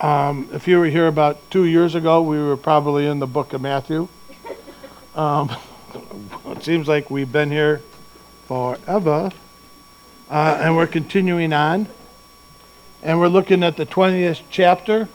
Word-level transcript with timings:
Um, 0.00 0.48
if 0.52 0.66
you 0.66 0.78
were 0.78 0.86
here 0.86 1.08
about 1.08 1.50
two 1.50 1.66
years 1.66 1.94
ago, 1.94 2.22
we 2.22 2.38
were 2.38 2.56
probably 2.56 3.06
in 3.06 3.18
the 3.18 3.26
book 3.26 3.52
of 3.52 3.60
Matthew. 3.60 4.08
Um, 5.14 5.54
it 6.46 6.62
seems 6.64 6.88
like 6.88 7.10
we've 7.10 7.30
been 7.30 7.50
here 7.50 7.82
forever. 8.46 9.30
Uh, 10.30 10.58
and 10.62 10.74
we're 10.74 10.86
continuing 10.86 11.52
on. 11.52 11.86
And 13.02 13.20
we're 13.20 13.28
looking 13.28 13.62
at 13.62 13.76
the 13.76 13.84
20th 13.84 14.40
chapter. 14.48 15.06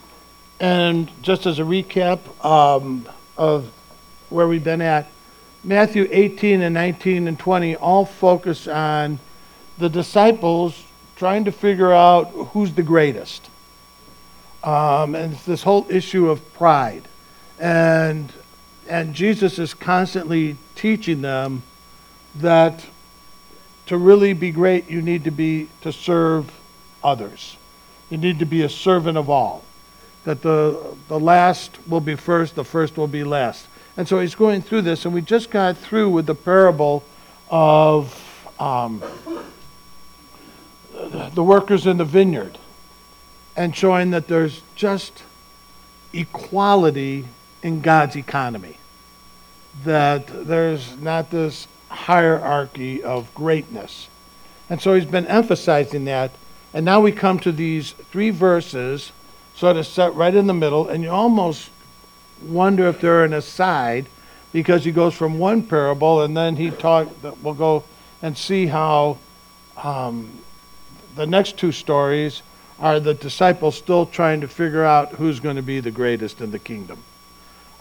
And 0.60 1.10
just 1.24 1.48
as 1.48 1.58
a 1.58 1.64
recap 1.64 2.20
um, 2.46 3.10
of 3.40 3.72
where 4.30 4.48
we've 4.48 4.64
been 4.64 4.82
at, 4.84 5.08
Matthew 5.64 6.08
18 6.12 6.62
and 6.62 6.76
19 6.76 7.28
and 7.28 7.40
20 7.40 7.76
all 7.78 8.06
focus 8.06 8.68
on 8.68 9.18
the 9.80 9.90
disciples 9.90 10.84
trying 11.16 11.46
to 11.46 11.52
figure 11.52 11.92
out 11.92 12.26
who's 12.54 12.72
the 12.74 12.84
greatest. 12.84 13.50
Um, 14.66 15.14
and 15.14 15.36
this 15.46 15.62
whole 15.62 15.86
issue 15.90 16.30
of 16.30 16.54
pride. 16.56 17.04
And, 17.60 18.34
and 18.90 19.14
Jesus 19.14 19.60
is 19.60 19.74
constantly 19.76 20.58
teaching 20.76 21.22
them 21.22 21.62
that 22.36 22.84
to 23.86 23.98
really 23.98 24.34
be 24.34 24.52
great, 24.52 24.90
you 24.90 25.02
need 25.02 25.24
to 25.26 25.32
be 25.32 25.70
to 25.82 25.94
serve 25.94 26.52
others. 27.04 27.56
You 28.10 28.18
need 28.18 28.40
to 28.40 28.46
be 28.46 28.64
a 28.64 28.70
servant 28.70 29.18
of 29.18 29.30
all. 29.30 29.64
That 30.24 30.42
the, 30.42 30.96
the 31.08 31.20
last 31.20 31.78
will 31.88 32.02
be 32.02 32.16
first, 32.16 32.56
the 32.56 32.64
first 32.64 32.98
will 32.98 33.08
be 33.08 33.24
last. 33.24 33.68
And 33.96 34.08
so 34.08 34.20
he's 34.20 34.36
going 34.36 34.64
through 34.64 34.82
this, 34.82 35.06
and 35.06 35.14
we 35.14 35.22
just 35.22 35.52
got 35.52 35.78
through 35.78 36.10
with 36.10 36.26
the 36.26 36.36
parable 36.36 37.04
of 37.50 38.52
um, 38.60 39.04
the 41.34 41.44
workers 41.44 41.86
in 41.86 41.98
the 41.98 42.06
vineyard 42.06 42.58
and 43.56 43.76
showing 43.76 44.12
that 44.12 44.28
there's 44.28 44.62
just 44.76 45.24
equality 46.14 47.26
in 47.64 47.82
God's 47.82 48.16
economy. 48.16 48.78
That 49.84 50.28
there's 50.48 50.98
not 50.98 51.32
this 51.32 51.68
hierarchy 51.90 53.04
of 53.04 53.34
greatness. 53.34 54.08
And 54.70 54.82
so 54.82 54.94
he's 54.94 55.06
been 55.06 55.28
emphasizing 55.28 56.06
that. 56.06 56.32
And 56.74 56.86
now 56.86 57.00
we 57.00 57.12
come 57.12 57.40
to 57.40 57.52
these 57.52 57.92
three 58.12 58.32
verses, 58.32 59.12
sort 59.56 59.78
of 59.78 59.86
set 59.86 60.14
right 60.16 60.34
in 60.34 60.48
the 60.48 60.54
middle, 60.54 60.88
and 60.88 61.04
you 61.04 61.10
almost 61.10 61.70
wonder 62.44 62.88
if 62.88 63.00
they're 63.00 63.24
an 63.24 63.34
aside 63.34 64.08
because 64.52 64.84
he 64.84 64.92
goes 64.92 65.14
from 65.14 65.40
one 65.40 65.64
parable 65.64 66.22
and 66.22 66.36
then 66.36 66.56
he 66.56 66.72
talk. 66.72 67.10
We'll 67.42 67.54
go 67.54 67.84
and 68.22 68.38
see 68.38 68.68
how 68.68 69.18
um, 69.78 70.40
the 71.16 71.28
next 71.28 71.58
two 71.58 71.72
stories 71.72 72.42
are 72.80 73.00
the 73.00 73.14
disciples 73.14 73.76
still 73.76 74.06
trying 74.06 74.42
to 74.42 74.48
figure 74.48 74.84
out 74.84 75.14
who's 75.14 75.40
going 75.40 75.56
to 75.56 75.62
be 75.62 75.80
the 75.80 75.92
greatest 75.92 76.42
in 76.42 76.52
the 76.52 76.60
kingdom. 76.60 77.04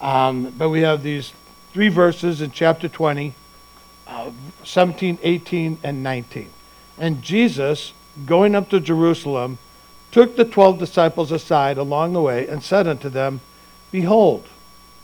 Um, 0.00 0.52
but 0.56 0.68
we 0.70 0.82
have 0.82 1.02
these 1.02 1.32
three 1.72 1.88
verses 1.88 2.40
in 2.40 2.52
chapter 2.52 2.88
20, 2.88 3.34
uh, 4.06 4.30
17, 4.62 5.18
18, 5.22 5.78
and 5.82 6.02
19. 6.02 6.50
And 6.98 7.22
Jesus, 7.22 7.92
going 8.26 8.54
up 8.54 8.68
to 8.70 8.80
Jerusalem, 8.80 9.58
took 10.12 10.36
the 10.36 10.44
twelve 10.44 10.78
disciples 10.78 11.32
aside 11.32 11.76
along 11.76 12.12
the 12.12 12.22
way 12.22 12.46
and 12.46 12.62
said 12.62 12.86
unto 12.86 13.08
them, 13.08 13.40
Behold, 13.90 14.46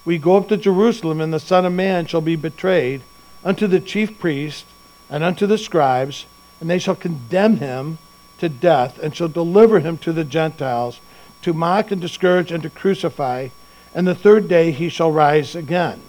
we 0.05 0.19
go 0.19 0.37
up 0.37 0.49
to 0.49 0.57
Jerusalem, 0.57 1.21
and 1.21 1.33
the 1.33 1.41
Son 1.41 1.67
of 1.67 1.73
Man 1.73 2.07
shall 2.07 2.21
be 2.21 2.37
betrayed 2.37 3.03
unto 3.45 3.67
the 3.67 3.81
chief 3.81 4.19
priests 4.21 4.65
and 5.09 5.25
unto 5.25 5.47
the 5.47 5.59
scribes, 5.59 6.27
and 6.61 6.71
they 6.71 6.79
shall 6.79 6.95
condemn 6.95 7.57
him 7.57 7.99
to 8.41 8.49
death, 8.49 8.99
and 8.99 9.15
shall 9.15 9.29
deliver 9.29 9.81
him 9.81 9.97
to 9.99 10.13
the 10.13 10.25
Gentiles, 10.25 11.01
to 11.43 11.53
mock 11.53 11.91
and 11.91 12.01
discourage 12.01 12.53
and 12.53 12.63
to 12.63 12.71
crucify, 12.71 13.49
and 13.95 14.07
the 14.07 14.15
third 14.15 14.49
day 14.49 14.71
he 14.71 14.89
shall 14.89 15.11
rise 15.11 15.55
again. 15.55 16.03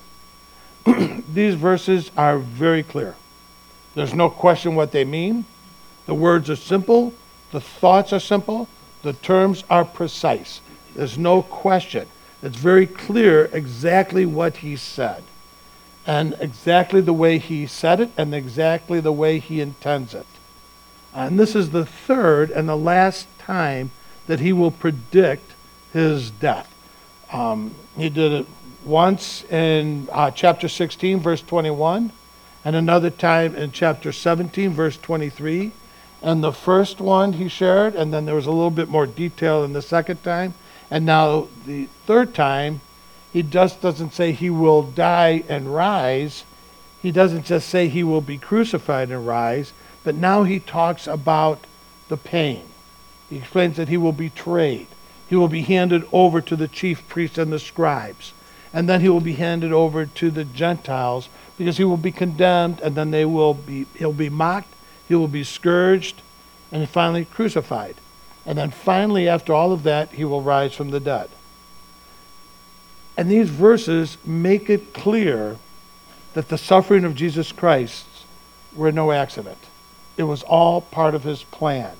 These 1.33 1.55
verses 1.55 2.11
are 2.17 2.37
very 2.37 2.83
clear. 2.83 3.15
There's 3.95 4.13
no 4.13 4.29
question 4.29 4.75
what 4.75 4.91
they 4.91 5.05
mean. 5.05 5.45
The 6.05 6.13
words 6.13 6.49
are 6.49 6.55
simple, 6.55 7.13
the 7.51 7.61
thoughts 7.61 8.13
are 8.13 8.19
simple, 8.19 8.67
the 9.03 9.13
terms 9.13 9.63
are 9.69 9.85
precise. 9.85 10.61
There's 10.95 11.17
no 11.17 11.41
question. 11.41 12.07
It's 12.43 12.57
very 12.57 12.87
clear 12.87 13.49
exactly 13.53 14.25
what 14.25 14.57
he 14.57 14.75
said, 14.75 15.23
and 16.07 16.35
exactly 16.39 17.01
the 17.01 17.13
way 17.13 17.37
he 17.37 17.67
said 17.67 17.99
it, 17.99 18.09
and 18.17 18.33
exactly 18.33 18.99
the 18.99 19.11
way 19.11 19.39
he 19.39 19.61
intends 19.61 20.13
it. 20.13 20.25
And 21.13 21.39
this 21.39 21.55
is 21.55 21.71
the 21.71 21.85
third 21.85 22.51
and 22.51 22.67
the 22.67 22.77
last 22.77 23.27
time 23.39 23.91
that 24.27 24.39
he 24.39 24.53
will 24.53 24.71
predict 24.71 25.53
his 25.93 26.31
death. 26.31 26.73
Um, 27.31 27.75
he 27.97 28.09
did 28.09 28.31
it 28.31 28.45
once 28.85 29.43
in 29.45 30.07
uh, 30.11 30.31
chapter 30.31 30.67
16, 30.67 31.19
verse 31.19 31.41
21, 31.41 32.11
and 32.63 32.75
another 32.75 33.09
time 33.09 33.55
in 33.55 33.71
chapter 33.71 34.11
17, 34.11 34.71
verse 34.71 34.97
23. 34.97 35.71
And 36.21 36.43
the 36.43 36.53
first 36.53 37.01
one 37.01 37.33
he 37.33 37.47
shared, 37.47 37.95
and 37.95 38.13
then 38.13 38.25
there 38.25 38.35
was 38.35 38.45
a 38.45 38.51
little 38.51 38.71
bit 38.71 38.89
more 38.89 39.07
detail 39.07 39.63
in 39.63 39.73
the 39.73 39.81
second 39.81 40.23
time. 40.23 40.53
And 40.89 41.05
now 41.05 41.47
the 41.65 41.87
third 42.05 42.33
time, 42.33 42.81
he 43.33 43.43
just 43.43 43.81
doesn't 43.81 44.13
say 44.13 44.31
he 44.31 44.49
will 44.49 44.83
die 44.83 45.43
and 45.47 45.73
rise. 45.73 46.43
He 47.01 47.11
doesn't 47.11 47.45
just 47.45 47.69
say 47.69 47.87
he 47.87 48.03
will 48.03 48.21
be 48.21 48.37
crucified 48.37 49.09
and 49.09 49.25
rise. 49.25 49.73
But 50.03 50.15
now 50.15 50.43
he 50.43 50.59
talks 50.59 51.07
about 51.07 51.65
the 52.09 52.17
pain. 52.17 52.63
He 53.29 53.37
explains 53.37 53.77
that 53.77 53.89
he 53.89 53.97
will 53.97 54.11
be 54.11 54.29
betrayed. 54.29 54.87
He 55.27 55.35
will 55.35 55.47
be 55.47 55.61
handed 55.61 56.03
over 56.11 56.41
to 56.41 56.55
the 56.55 56.67
chief 56.67 57.07
priests 57.07 57.37
and 57.37 57.53
the 57.53 57.59
scribes. 57.59 58.33
And 58.73 58.89
then 58.89 59.01
he 59.01 59.09
will 59.09 59.21
be 59.21 59.33
handed 59.33 59.71
over 59.71 60.05
to 60.05 60.31
the 60.31 60.43
Gentiles 60.43 61.29
because 61.57 61.77
he 61.77 61.83
will 61.83 61.97
be 61.97 62.11
condemned 62.11 62.81
and 62.81 62.95
then 62.95 63.11
they 63.11 63.25
will 63.25 63.53
be 63.53 63.85
he'll 63.95 64.13
be 64.13 64.29
mocked, 64.29 64.73
he 65.07 65.15
will 65.15 65.27
be 65.27 65.43
scourged, 65.43 66.21
and 66.71 66.87
finally 66.89 67.25
crucified. 67.25 67.95
And 68.45 68.57
then 68.57 68.71
finally, 68.71 69.27
after 69.29 69.53
all 69.53 69.71
of 69.71 69.83
that, 69.83 70.09
he 70.09 70.25
will 70.25 70.41
rise 70.41 70.73
from 70.73 70.89
the 70.89 70.99
dead. 70.99 71.29
And 73.15 73.29
these 73.29 73.49
verses 73.49 74.17
make 74.25 74.69
it 74.69 74.93
clear 74.93 75.57
that 76.33 76.49
the 76.49 76.57
suffering 76.57 77.03
of 77.03 77.13
Jesus 77.13 77.51
Christ 77.51 78.05
were 78.73 78.91
no 78.91 79.11
accident. 79.11 79.59
It 80.17 80.23
was 80.23 80.43
all 80.43 80.81
part 80.81 81.15
of 81.15 81.23
his 81.23 81.43
plan. 81.43 81.95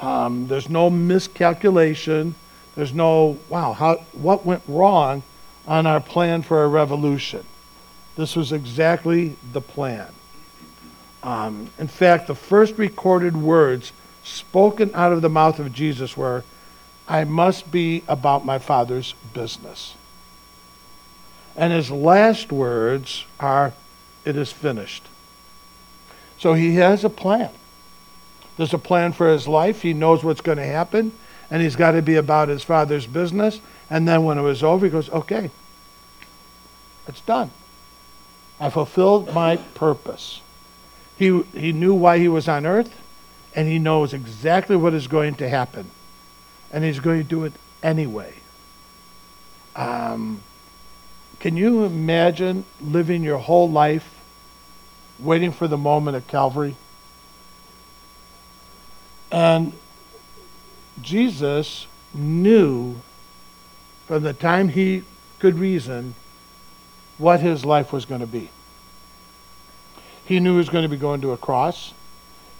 Um, 0.00 0.48
there's 0.48 0.68
no 0.68 0.90
miscalculation. 0.90 2.34
There's 2.74 2.92
no, 2.92 3.38
wow, 3.48 3.72
how, 3.72 3.96
what 4.12 4.44
went 4.44 4.62
wrong 4.68 5.22
on 5.66 5.86
our 5.86 6.00
plan 6.00 6.42
for 6.42 6.64
a 6.64 6.68
revolution? 6.68 7.44
This 8.16 8.36
was 8.36 8.52
exactly 8.52 9.36
the 9.52 9.60
plan. 9.60 10.08
Um, 11.22 11.70
in 11.78 11.88
fact, 11.88 12.26
the 12.26 12.34
first 12.34 12.76
recorded 12.76 13.36
words 13.36 13.92
spoken 14.22 14.90
out 14.94 15.12
of 15.12 15.22
the 15.22 15.28
mouth 15.28 15.58
of 15.58 15.72
Jesus 15.72 16.16
were, 16.16 16.44
I 17.08 17.24
must 17.24 17.70
be 17.70 18.02
about 18.08 18.44
my 18.44 18.58
Father's 18.58 19.14
business. 19.32 19.94
And 21.56 21.72
his 21.72 21.90
last 21.90 22.50
words 22.52 23.24
are, 23.38 23.72
It 24.24 24.36
is 24.36 24.52
finished. 24.52 25.06
So 26.38 26.54
he 26.54 26.76
has 26.76 27.04
a 27.04 27.10
plan. 27.10 27.50
There's 28.56 28.74
a 28.74 28.78
plan 28.78 29.12
for 29.12 29.28
his 29.28 29.48
life. 29.48 29.82
He 29.82 29.94
knows 29.94 30.22
what's 30.22 30.40
going 30.40 30.58
to 30.58 30.64
happen, 30.64 31.12
and 31.50 31.62
he's 31.62 31.76
got 31.76 31.92
to 31.92 32.02
be 32.02 32.16
about 32.16 32.48
his 32.48 32.62
father's 32.62 33.06
business. 33.06 33.60
And 33.90 34.06
then 34.06 34.24
when 34.24 34.38
it 34.38 34.42
was 34.42 34.62
over, 34.62 34.86
he 34.86 34.92
goes, 34.92 35.10
Okay, 35.10 35.50
it's 37.08 37.20
done. 37.22 37.50
I 38.60 38.70
fulfilled 38.70 39.34
my 39.34 39.56
purpose. 39.56 40.40
He, 41.18 41.42
he 41.54 41.72
knew 41.72 41.94
why 41.94 42.18
he 42.18 42.28
was 42.28 42.48
on 42.48 42.66
earth, 42.66 42.94
and 43.54 43.68
he 43.68 43.78
knows 43.78 44.12
exactly 44.12 44.76
what 44.76 44.94
is 44.94 45.06
going 45.06 45.34
to 45.36 45.48
happen. 45.48 45.90
And 46.72 46.84
he's 46.84 47.00
going 47.00 47.22
to 47.22 47.28
do 47.28 47.44
it 47.44 47.52
anyway. 47.82 48.34
Um, 49.76 50.42
can 51.40 51.56
you 51.56 51.84
imagine 51.84 52.64
living 52.80 53.22
your 53.22 53.38
whole 53.38 53.70
life 53.70 54.13
waiting 55.18 55.52
for 55.52 55.68
the 55.68 55.76
moment 55.76 56.16
at 56.16 56.26
Calvary. 56.26 56.76
And 59.30 59.72
Jesus 61.00 61.86
knew 62.12 62.96
from 64.06 64.22
the 64.22 64.32
time 64.32 64.68
he 64.68 65.02
could 65.38 65.58
reason 65.58 66.14
what 67.18 67.40
his 67.40 67.64
life 67.64 67.92
was 67.92 68.04
going 68.04 68.20
to 68.20 68.26
be. 68.26 68.50
He 70.24 70.40
knew 70.40 70.52
he 70.52 70.58
was 70.58 70.68
going 70.68 70.84
to 70.84 70.88
be 70.88 70.96
going 70.96 71.20
to 71.22 71.32
a 71.32 71.36
cross. 71.36 71.92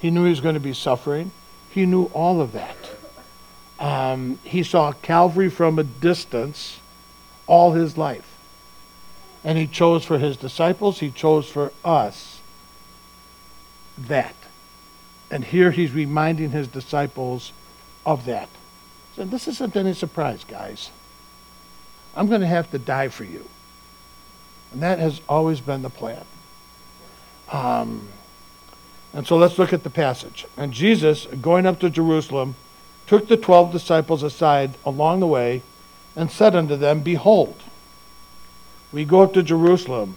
He 0.01 0.11
knew 0.11 0.25
he 0.25 0.31
was 0.31 0.41
going 0.41 0.55
to 0.55 0.61
be 0.61 0.75
suffering. 0.75 1.31
He 1.71 1.87
knew 1.87 2.05
all 2.07 2.41
of 2.41 2.53
that. 2.53 2.77
Um, 3.79 4.39
he 4.45 4.63
saw 4.63 4.93
Calvary 4.93 5.49
from 5.49 5.79
a 5.79 5.85
distance 5.85 6.79
all 7.47 7.73
his 7.73 7.97
life. 7.97 8.31
And 9.43 9.59
he 9.59 9.67
chose 9.67 10.05
for 10.05 10.19
his 10.19 10.37
disciples, 10.37 11.01
he 11.01 11.11
chose 11.11 11.49
for 11.49 11.73
us 11.85 12.34
that. 13.99 14.35
And 15.31 15.45
here 15.45 15.71
he's 15.71 15.93
reminding 15.93 16.51
his 16.51 16.69
disciples 16.69 17.53
of 18.05 18.27
that. 18.27 18.49
said, 19.17 19.31
This 19.31 19.49
isn't 19.49 19.77
any 19.77 19.95
surprise, 19.95 20.45
guys. 20.45 20.91
I'm 22.17 22.29
going 22.29 22.41
to 22.41 22.47
have 22.47 22.71
to 22.71 22.79
die 22.79 23.09
for 23.09 23.25
you. 23.25 23.49
And 24.73 24.83
that 24.83 24.99
has 24.99 25.21
always 25.29 25.61
been 25.61 25.83
the 25.83 25.91
plan. 25.91 26.25
Um, 27.51 28.09
and 29.13 29.27
so 29.27 29.37
let's 29.37 29.59
look 29.59 29.73
at 29.73 29.85
the 29.85 29.91
passage. 29.91 30.47
And 30.57 30.73
Jesus, 30.73 31.27
going 31.27 31.67
up 31.67 31.79
to 31.81 31.91
Jerusalem, 31.91 32.57
took 33.07 33.29
the 33.29 33.37
twelve 33.37 33.73
disciples 33.73 34.23
aside 34.23 34.73
along 34.85 35.21
the 35.21 35.27
way 35.27 35.63
and 36.17 36.31
said 36.31 36.57
unto 36.57 36.77
them, 36.77 37.01
Behold, 37.01 37.63
we 38.93 39.05
go 39.05 39.23
up 39.23 39.35
to 39.35 39.43
Jerusalem. 39.43 40.17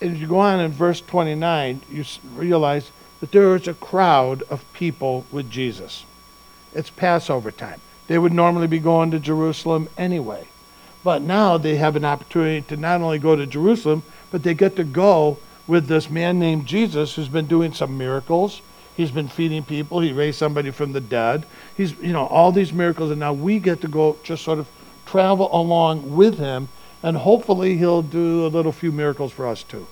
As 0.00 0.20
you 0.20 0.26
go 0.26 0.40
on 0.40 0.60
in 0.60 0.72
verse 0.72 1.00
29, 1.00 1.80
you 1.90 2.04
realize 2.34 2.90
that 3.20 3.32
there 3.32 3.56
is 3.56 3.66
a 3.66 3.74
crowd 3.74 4.42
of 4.50 4.70
people 4.72 5.24
with 5.32 5.50
Jesus. 5.50 6.04
It's 6.74 6.90
Passover 6.90 7.50
time. 7.50 7.80
They 8.06 8.18
would 8.18 8.32
normally 8.32 8.66
be 8.66 8.78
going 8.78 9.10
to 9.12 9.18
Jerusalem 9.18 9.88
anyway. 9.96 10.46
But 11.02 11.22
now 11.22 11.56
they 11.56 11.76
have 11.76 11.96
an 11.96 12.04
opportunity 12.04 12.62
to 12.68 12.76
not 12.76 13.00
only 13.00 13.18
go 13.18 13.36
to 13.36 13.46
Jerusalem, 13.46 14.02
but 14.30 14.42
they 14.42 14.54
get 14.54 14.76
to 14.76 14.84
go 14.84 15.38
with 15.66 15.86
this 15.86 16.10
man 16.10 16.38
named 16.38 16.66
Jesus 16.66 17.14
who's 17.14 17.28
been 17.28 17.46
doing 17.46 17.72
some 17.72 17.96
miracles. 17.96 18.60
He's 18.96 19.10
been 19.10 19.28
feeding 19.28 19.62
people. 19.62 20.00
He 20.00 20.12
raised 20.12 20.38
somebody 20.38 20.70
from 20.70 20.92
the 20.92 21.00
dead. 21.00 21.46
He's, 21.76 21.92
you 21.98 22.12
know, 22.12 22.26
all 22.26 22.52
these 22.52 22.72
miracles. 22.72 23.10
And 23.10 23.20
now 23.20 23.32
we 23.32 23.58
get 23.58 23.80
to 23.82 23.88
go 23.88 24.16
just 24.22 24.42
sort 24.42 24.58
of 24.58 24.68
travel 25.06 25.48
along 25.52 26.16
with 26.16 26.38
him. 26.38 26.68
And 27.06 27.18
hopefully 27.18 27.76
he'll 27.76 28.02
do 28.02 28.44
a 28.44 28.48
little 28.48 28.72
few 28.72 28.90
miracles 28.90 29.30
for 29.30 29.46
us 29.46 29.62
too. 29.62 29.86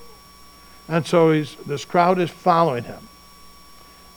And 0.89 1.05
so 1.05 1.31
he's, 1.31 1.55
this 1.65 1.85
crowd 1.85 2.19
is 2.19 2.29
following 2.29 2.83
him. 2.83 3.07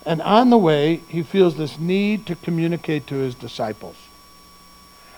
And 0.05 0.21
on 0.21 0.49
the 0.49 0.57
way, 0.57 0.97
he 1.07 1.23
feels 1.23 1.55
this 1.55 1.79
need 1.79 2.25
to 2.25 2.35
communicate 2.35 3.07
to 3.07 3.15
his 3.15 3.35
disciples. 3.35 3.95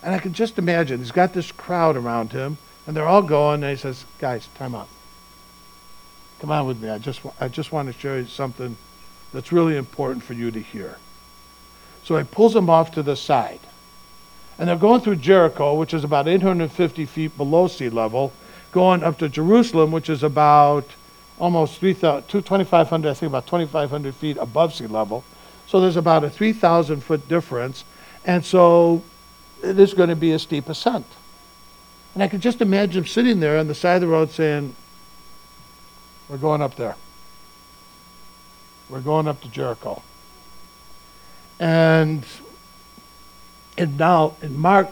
And 0.04 0.13
I 0.13 0.19
can 0.19 0.31
just 0.31 0.60
imagine, 0.60 1.00
he's 1.00 1.12
got 1.12 1.33
this 1.33 1.51
crowd 1.51 1.98
around 1.98 2.33
him, 2.33 2.60
and 2.86 2.95
they're 2.95 3.07
all 3.07 3.24
going, 3.24 3.63
and 3.63 3.72
he 3.72 3.78
says, 3.78 4.06
Guys, 4.19 4.48
time 4.54 4.75
out. 4.75 4.88
Come 6.39 6.51
on 6.51 6.68
with 6.68 6.80
me. 6.80 6.89
I 6.89 7.00
just, 7.00 7.22
I 7.39 7.48
just 7.48 7.72
want 7.72 7.92
to 7.92 8.00
show 8.00 8.16
you 8.16 8.28
something 8.28 8.78
that's 9.33 9.51
really 9.51 9.75
important 9.75 10.24
for 10.24 10.33
you 10.33 10.51
to 10.51 10.60
hear. 10.60 11.00
So 12.04 12.16
he 12.16 12.25
pulls 12.25 12.54
them 12.54 12.69
off 12.69 12.92
to 12.92 13.01
the 13.01 13.16
side. 13.16 13.60
And 14.62 14.69
they're 14.69 14.75
going 14.75 15.02
through 15.02 15.16
Jericho, 15.16 15.74
which 15.74 15.92
is 15.92 16.04
about 16.04 16.28
850 16.28 17.06
feet 17.08 17.36
below 17.36 17.68
sea 17.68 17.90
level, 17.90 18.31
going 18.72 19.02
up 19.02 19.18
to 19.18 19.28
Jerusalem, 19.28 19.92
which 19.92 20.08
is 20.08 20.22
about 20.22 20.88
almost 21.40 21.80
2,500, 21.80 23.10
I 23.10 23.13
think 23.16 23.28
about 23.31 23.48
2,500 23.48 24.13
feet 24.13 24.38
above 24.38 24.75
sea 24.75 24.86
level. 24.86 25.24
So 25.66 25.81
there's 25.81 25.98
about 25.98 26.24
a 26.24 26.30
3,000 26.30 27.02
foot 27.02 27.28
difference. 27.28 27.84
And 28.24 28.46
so 28.46 29.02
it 29.63 29.80
is 29.80 29.96
going 29.96 30.10
to 30.10 30.16
be 30.16 30.31
a 30.31 30.38
steep 30.38 30.69
ascent. 30.69 31.07
And 32.14 32.22
I 32.22 32.28
could 32.28 32.42
just 32.42 32.62
imagine 32.62 33.07
sitting 33.07 33.40
there 33.40 33.57
on 33.57 33.68
the 33.68 33.74
side 33.74 33.96
of 33.96 34.02
the 34.02 34.07
road 34.10 34.30
saying, 34.30 34.75
We're 36.30 36.38
going 36.38 36.62
up 36.62 36.75
there. 36.75 36.98
We're 38.92 39.02
going 39.02 39.28
up 39.28 39.42
to 39.42 39.48
Jericho. 39.48 40.04
And, 41.60 42.24
and 43.81 43.98
now 43.98 44.36
in 44.44 44.56
Mark 44.56 44.89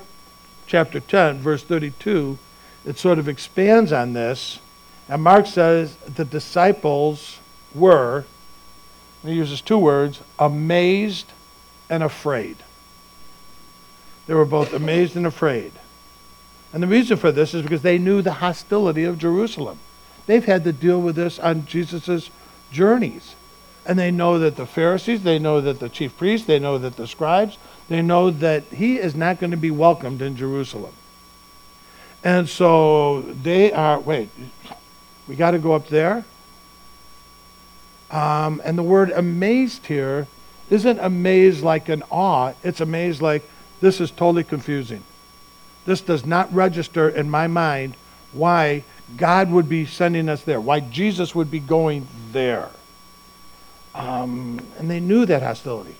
chapter 0.65 1.00
10, 1.00 1.38
verse 1.41 1.63
32, 1.63 2.39
it 2.88 2.97
sort 2.97 3.19
of 3.19 3.30
expands 3.30 3.91
on 3.91 4.13
this. 4.13 4.57
And 5.07 5.21
Mark 5.21 5.45
says 5.45 5.95
the 5.97 6.25
disciples 6.25 7.38
were, 7.75 8.25
he 9.24 9.33
uses 9.33 9.62
two 9.62 9.77
words, 9.77 10.21
amazed 10.39 11.31
and 11.88 12.01
afraid. 12.01 12.57
They 14.25 14.33
were 14.33 14.45
both 14.45 14.74
amazed 14.74 15.15
and 15.15 15.27
afraid. 15.27 15.71
And 16.74 16.81
the 16.81 16.88
reason 16.88 17.18
for 17.18 17.31
this 17.31 17.53
is 17.53 17.62
because 17.62 17.83
they 17.83 18.00
knew 18.00 18.24
the 18.24 18.33
hostility 18.33 19.03
of 19.03 19.19
Jerusalem. 19.19 19.77
They've 20.25 20.45
had 20.45 20.63
to 20.63 20.74
deal 20.74 21.00
with 21.00 21.15
this 21.15 21.38
on 21.38 21.68
Jesus' 21.68 22.31
journeys. 22.71 23.36
And 23.86 24.00
they 24.00 24.09
know 24.09 24.39
that 24.39 24.56
the 24.56 24.65
Pharisees, 24.65 25.21
they 25.21 25.38
know 25.38 25.62
that 25.62 25.80
the 25.80 25.89
chief 25.89 26.18
priests, 26.18 26.47
they 26.47 26.59
know 26.59 26.80
that 26.80 26.95
the 26.95 27.07
scribes, 27.07 27.59
they 27.89 28.01
know 28.01 28.30
that 28.30 28.63
he 28.65 28.97
is 28.97 29.15
not 29.15 29.39
going 29.39 29.51
to 29.51 29.57
be 29.57 29.71
welcomed 29.71 30.21
in 30.21 30.36
Jerusalem. 30.36 30.94
And 32.24 32.47
so 32.47 33.21
they 33.21 33.71
are, 33.71 34.00
wait, 34.00 34.30
we 35.27 35.36
got 35.36 35.51
to 35.51 35.59
go 35.59 35.74
up 35.74 35.88
there? 35.88 36.25
Um, 38.12 38.62
and 38.63 38.77
the 38.77 38.83
word 38.83 39.12
amazed 39.12 39.86
here 39.86 40.27
isn't 40.69 41.00
amazed 41.00 41.63
like 41.63 41.89
an 41.89 42.03
awe, 42.12 42.53
it's 42.63 42.81
amazed 42.81 43.21
like 43.21 43.44
this 43.81 44.00
is 44.01 44.12
totally 44.12 44.44
confusing. 44.44 45.03
This 45.86 46.01
does 46.01 46.25
not 46.25 46.53
register 46.53 47.09
in 47.09 47.30
my 47.30 47.47
mind 47.47 47.95
why 48.33 48.83
God 49.18 49.51
would 49.51 49.69
be 49.69 49.86
sending 49.86 50.30
us 50.30 50.44
there, 50.44 50.62
why 50.62 50.81
Jesus 50.81 51.33
would 51.33 51.50
be 51.50 51.59
going 51.59 52.07
there. 52.31 52.69
Um, 53.95 54.59
and 54.77 54.89
they 54.89 55.00
knew 55.00 55.25
that 55.25 55.41
hostility. 55.41 55.95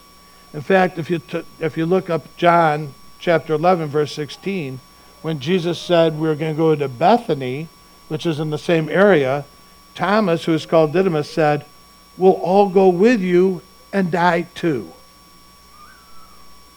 In 0.54 0.62
fact, 0.62 0.98
if 0.98 1.10
you, 1.10 1.20
t- 1.20 1.44
if 1.60 1.78
you 1.78 1.86
look 1.86 2.10
up 2.10 2.36
John 2.36 2.94
chapter 3.20 3.54
11, 3.54 3.88
verse 3.88 4.14
16, 4.14 4.80
when 5.22 5.40
Jesus 5.40 5.80
said 5.80 6.18
we 6.18 6.28
are 6.28 6.36
going 6.36 6.54
to 6.54 6.58
go 6.58 6.74
to 6.76 6.88
Bethany, 6.88 7.68
which 8.08 8.26
is 8.26 8.40
in 8.40 8.50
the 8.50 8.58
same 8.58 8.90
area, 8.90 9.46
Thomas, 9.94 10.46
who 10.46 10.54
is 10.54 10.66
called 10.66 10.94
Didymus, 10.94 11.30
said, 11.30 11.66
We'll 12.18 12.34
all 12.34 12.70
go 12.70 12.90
with 12.90 13.22
you 13.22 13.62
and 13.94 14.12
die 14.12 14.44
too. 14.56 14.92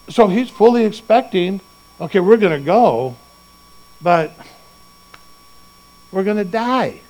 So 0.08 0.28
he's 0.28 0.50
fully 0.50 0.84
expecting, 0.84 1.60
okay, 2.00 2.20
we're 2.20 2.36
going 2.36 2.58
to 2.58 2.64
go, 2.64 3.16
but 4.00 4.34
we're 6.10 6.24
going 6.24 6.36
to 6.36 6.44
die. 6.44 7.00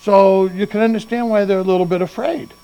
So 0.00 0.46
you 0.46 0.66
can 0.66 0.80
understand 0.80 1.28
why 1.28 1.44
they're 1.44 1.58
a 1.58 1.62
little 1.62 1.86
bit 1.86 2.00
afraid 2.00 2.54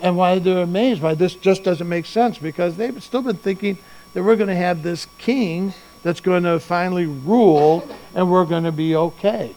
and 0.00 0.16
why 0.16 0.38
they're 0.38 0.62
amazed, 0.62 1.02
why 1.02 1.14
this 1.14 1.34
just 1.34 1.64
doesn't 1.64 1.88
make 1.88 2.06
sense, 2.06 2.38
because 2.38 2.76
they've 2.76 3.02
still 3.02 3.22
been 3.22 3.36
thinking 3.36 3.78
that 4.14 4.22
we're 4.22 4.36
going 4.36 4.48
to 4.48 4.56
have 4.56 4.82
this 4.82 5.06
king 5.18 5.74
that's 6.02 6.20
going 6.20 6.42
to 6.44 6.58
finally 6.58 7.06
rule 7.06 7.88
and 8.14 8.30
we're 8.30 8.44
going 8.44 8.64
to 8.64 8.72
be 8.72 8.96
okay. 8.96 9.54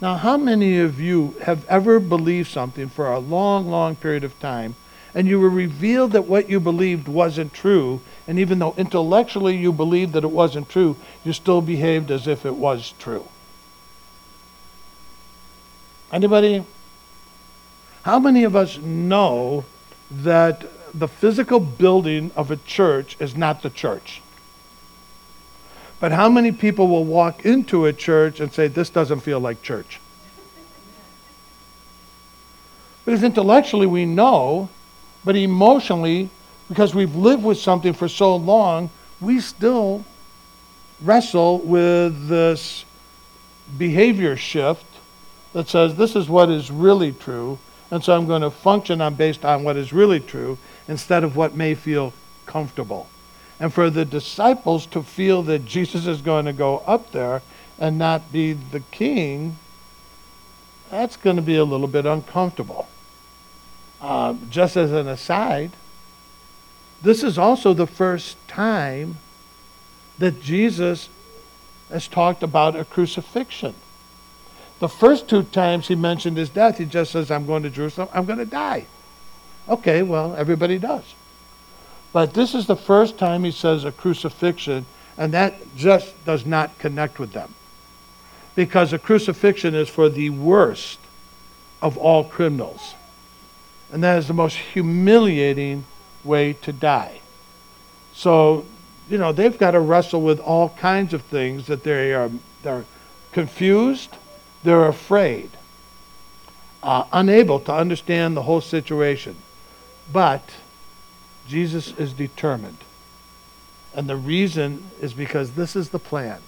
Now, 0.00 0.16
how 0.16 0.36
many 0.36 0.78
of 0.80 1.00
you 1.00 1.36
have 1.42 1.64
ever 1.68 2.00
believed 2.00 2.50
something 2.50 2.88
for 2.88 3.12
a 3.12 3.20
long, 3.20 3.68
long 3.68 3.94
period 3.94 4.24
of 4.24 4.38
time 4.40 4.74
and 5.14 5.28
you 5.28 5.38
were 5.38 5.50
revealed 5.50 6.12
that 6.12 6.26
what 6.26 6.48
you 6.48 6.58
believed 6.58 7.06
wasn't 7.06 7.52
true, 7.52 8.00
and 8.26 8.38
even 8.38 8.58
though 8.58 8.74
intellectually 8.78 9.56
you 9.56 9.72
believed 9.72 10.14
that 10.14 10.24
it 10.24 10.30
wasn't 10.30 10.68
true, 10.68 10.96
you 11.22 11.32
still 11.32 11.60
behaved 11.60 12.10
as 12.10 12.26
if 12.26 12.46
it 12.46 12.56
was 12.56 12.94
true? 12.98 13.28
Anybody? 16.10 16.64
How 18.02 18.18
many 18.18 18.44
of 18.44 18.56
us 18.56 18.78
know 18.78 19.64
that 20.10 20.64
the 20.92 21.08
physical 21.08 21.60
building 21.60 22.30
of 22.36 22.50
a 22.50 22.56
church 22.56 23.16
is 23.20 23.36
not 23.36 23.62
the 23.62 23.70
church? 23.70 24.20
But 26.00 26.12
how 26.12 26.28
many 26.28 26.50
people 26.50 26.88
will 26.88 27.04
walk 27.04 27.44
into 27.46 27.86
a 27.86 27.92
church 27.92 28.40
and 28.40 28.52
say, 28.52 28.66
This 28.66 28.90
doesn't 28.90 29.20
feel 29.20 29.38
like 29.38 29.62
church? 29.62 30.00
Because 33.04 33.22
intellectually 33.22 33.86
we 33.86 34.04
know, 34.04 34.68
but 35.24 35.36
emotionally, 35.36 36.28
because 36.68 36.94
we've 36.94 37.14
lived 37.14 37.44
with 37.44 37.58
something 37.58 37.92
for 37.92 38.08
so 38.08 38.36
long, 38.36 38.90
we 39.20 39.40
still 39.40 40.04
wrestle 41.02 41.58
with 41.58 42.28
this 42.28 42.84
behavior 43.78 44.36
shift 44.36 44.86
that 45.52 45.68
says 45.68 45.96
this 45.96 46.16
is 46.16 46.28
what 46.28 46.50
is 46.50 46.70
really 46.70 47.12
true, 47.12 47.58
and 47.92 48.02
so 48.02 48.16
I'm 48.16 48.26
going 48.26 48.40
to 48.40 48.50
function 48.50 49.02
on 49.02 49.16
based 49.16 49.44
on 49.44 49.64
what 49.64 49.76
is 49.76 49.92
really 49.92 50.18
true 50.18 50.56
instead 50.88 51.24
of 51.24 51.36
what 51.36 51.54
may 51.54 51.74
feel 51.74 52.14
comfortable. 52.46 53.06
And 53.60 53.72
for 53.72 53.90
the 53.90 54.06
disciples 54.06 54.86
to 54.86 55.02
feel 55.02 55.42
that 55.42 55.66
Jesus 55.66 56.06
is 56.06 56.22
going 56.22 56.46
to 56.46 56.54
go 56.54 56.78
up 56.86 57.12
there 57.12 57.42
and 57.78 57.98
not 57.98 58.32
be 58.32 58.54
the 58.54 58.80
king, 58.80 59.58
that's 60.90 61.18
going 61.18 61.36
to 61.36 61.42
be 61.42 61.56
a 61.56 61.64
little 61.64 61.86
bit 61.86 62.06
uncomfortable. 62.06 62.88
Uh, 64.00 64.36
just 64.48 64.74
as 64.74 64.90
an 64.90 65.06
aside, 65.06 65.72
this 67.02 67.22
is 67.22 67.36
also 67.36 67.74
the 67.74 67.86
first 67.86 68.38
time 68.48 69.18
that 70.18 70.40
Jesus 70.40 71.10
has 71.90 72.08
talked 72.08 72.42
about 72.42 72.74
a 72.74 72.86
crucifixion. 72.86 73.74
The 74.82 74.88
first 74.88 75.28
two 75.28 75.44
times 75.44 75.86
he 75.86 75.94
mentioned 75.94 76.36
his 76.36 76.50
death, 76.50 76.78
he 76.78 76.86
just 76.86 77.12
says, 77.12 77.30
I'm 77.30 77.46
going 77.46 77.62
to 77.62 77.70
Jerusalem, 77.70 78.08
I'm 78.12 78.24
going 78.24 78.40
to 78.40 78.44
die. 78.44 78.86
Okay, 79.68 80.02
well, 80.02 80.34
everybody 80.34 80.76
does. 80.76 81.04
But 82.12 82.34
this 82.34 82.52
is 82.52 82.66
the 82.66 82.74
first 82.74 83.16
time 83.16 83.44
he 83.44 83.52
says 83.52 83.84
a 83.84 83.92
crucifixion, 83.92 84.84
and 85.16 85.32
that 85.34 85.54
just 85.76 86.24
does 86.24 86.44
not 86.44 86.76
connect 86.80 87.20
with 87.20 87.32
them. 87.32 87.54
Because 88.56 88.92
a 88.92 88.98
crucifixion 88.98 89.76
is 89.76 89.88
for 89.88 90.08
the 90.08 90.30
worst 90.30 90.98
of 91.80 91.96
all 91.96 92.24
criminals. 92.24 92.96
And 93.92 94.02
that 94.02 94.18
is 94.18 94.26
the 94.26 94.34
most 94.34 94.56
humiliating 94.56 95.84
way 96.24 96.54
to 96.54 96.72
die. 96.72 97.20
So, 98.14 98.66
you 99.08 99.16
know, 99.16 99.30
they've 99.30 99.56
got 99.56 99.70
to 99.70 99.80
wrestle 99.80 100.22
with 100.22 100.40
all 100.40 100.70
kinds 100.70 101.14
of 101.14 101.22
things 101.22 101.68
that 101.68 101.84
they 101.84 102.12
are 102.14 102.32
they're 102.64 102.84
confused, 103.30 104.16
they're 104.62 104.86
afraid, 104.86 105.50
uh, 106.82 107.04
unable 107.12 107.60
to 107.60 107.72
understand 107.72 108.36
the 108.36 108.42
whole 108.42 108.60
situation. 108.60 109.36
But 110.12 110.42
Jesus 111.48 111.92
is 111.98 112.12
determined. 112.12 112.78
And 113.94 114.08
the 114.08 114.16
reason 114.16 114.84
is 115.00 115.12
because 115.12 115.52
this 115.52 115.76
is 115.76 115.90
the 115.90 115.98
plan. 115.98 116.40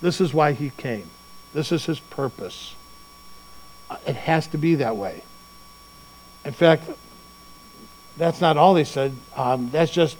This 0.00 0.20
is 0.20 0.34
why 0.34 0.52
he 0.52 0.70
came. 0.70 1.08
This 1.54 1.72
is 1.72 1.86
his 1.86 2.00
purpose. 2.00 2.74
Uh, 3.88 3.96
It 4.06 4.16
has 4.16 4.46
to 4.48 4.58
be 4.58 4.74
that 4.76 4.96
way. 4.96 5.22
In 6.44 6.52
fact, 6.52 6.84
that's 8.16 8.40
not 8.40 8.56
all 8.56 8.74
he 8.74 8.84
said. 8.84 9.16
Um, 9.36 9.70
that's 9.70 9.92
just 9.92 10.16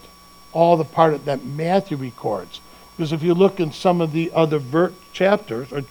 all 0.52 0.76
the 0.76 0.84
part 0.84 1.24
that 1.24 1.44
Matthew 1.44 1.96
records. 1.96 2.60
Because 2.96 3.12
if 3.12 3.22
you 3.22 3.34
look 3.34 3.58
in 3.58 3.72
some 3.72 4.00
of 4.00 4.12
the 4.12 4.30
other 4.32 4.58
ver- 4.58 4.92
chapters 5.12 5.72
or 5.72 5.82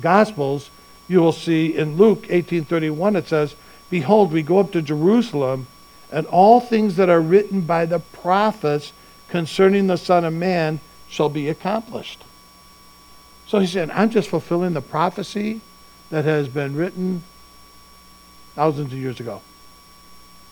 gospels, 0.00 0.70
you 1.08 1.20
will 1.20 1.32
see 1.32 1.76
in 1.76 1.96
Luke 1.96 2.26
18:31 2.28 3.16
it 3.16 3.28
says, 3.28 3.54
"Behold, 3.90 4.32
we 4.32 4.42
go 4.42 4.58
up 4.58 4.72
to 4.72 4.82
Jerusalem, 4.82 5.66
and 6.10 6.26
all 6.26 6.60
things 6.60 6.96
that 6.96 7.08
are 7.08 7.20
written 7.20 7.62
by 7.62 7.86
the 7.86 7.98
prophets 7.98 8.92
concerning 9.28 9.86
the 9.86 9.96
Son 9.96 10.24
of 10.24 10.32
Man 10.32 10.80
shall 11.08 11.28
be 11.28 11.48
accomplished." 11.48 12.24
So 13.46 13.58
he 13.60 13.66
said, 13.66 13.90
"I'm 13.90 14.10
just 14.10 14.28
fulfilling 14.28 14.72
the 14.72 14.80
prophecy 14.80 15.60
that 16.10 16.24
has 16.24 16.48
been 16.48 16.76
written 16.76 17.22
thousands 18.54 18.92
of 18.92 18.98
years 18.98 19.20
ago. 19.20 19.42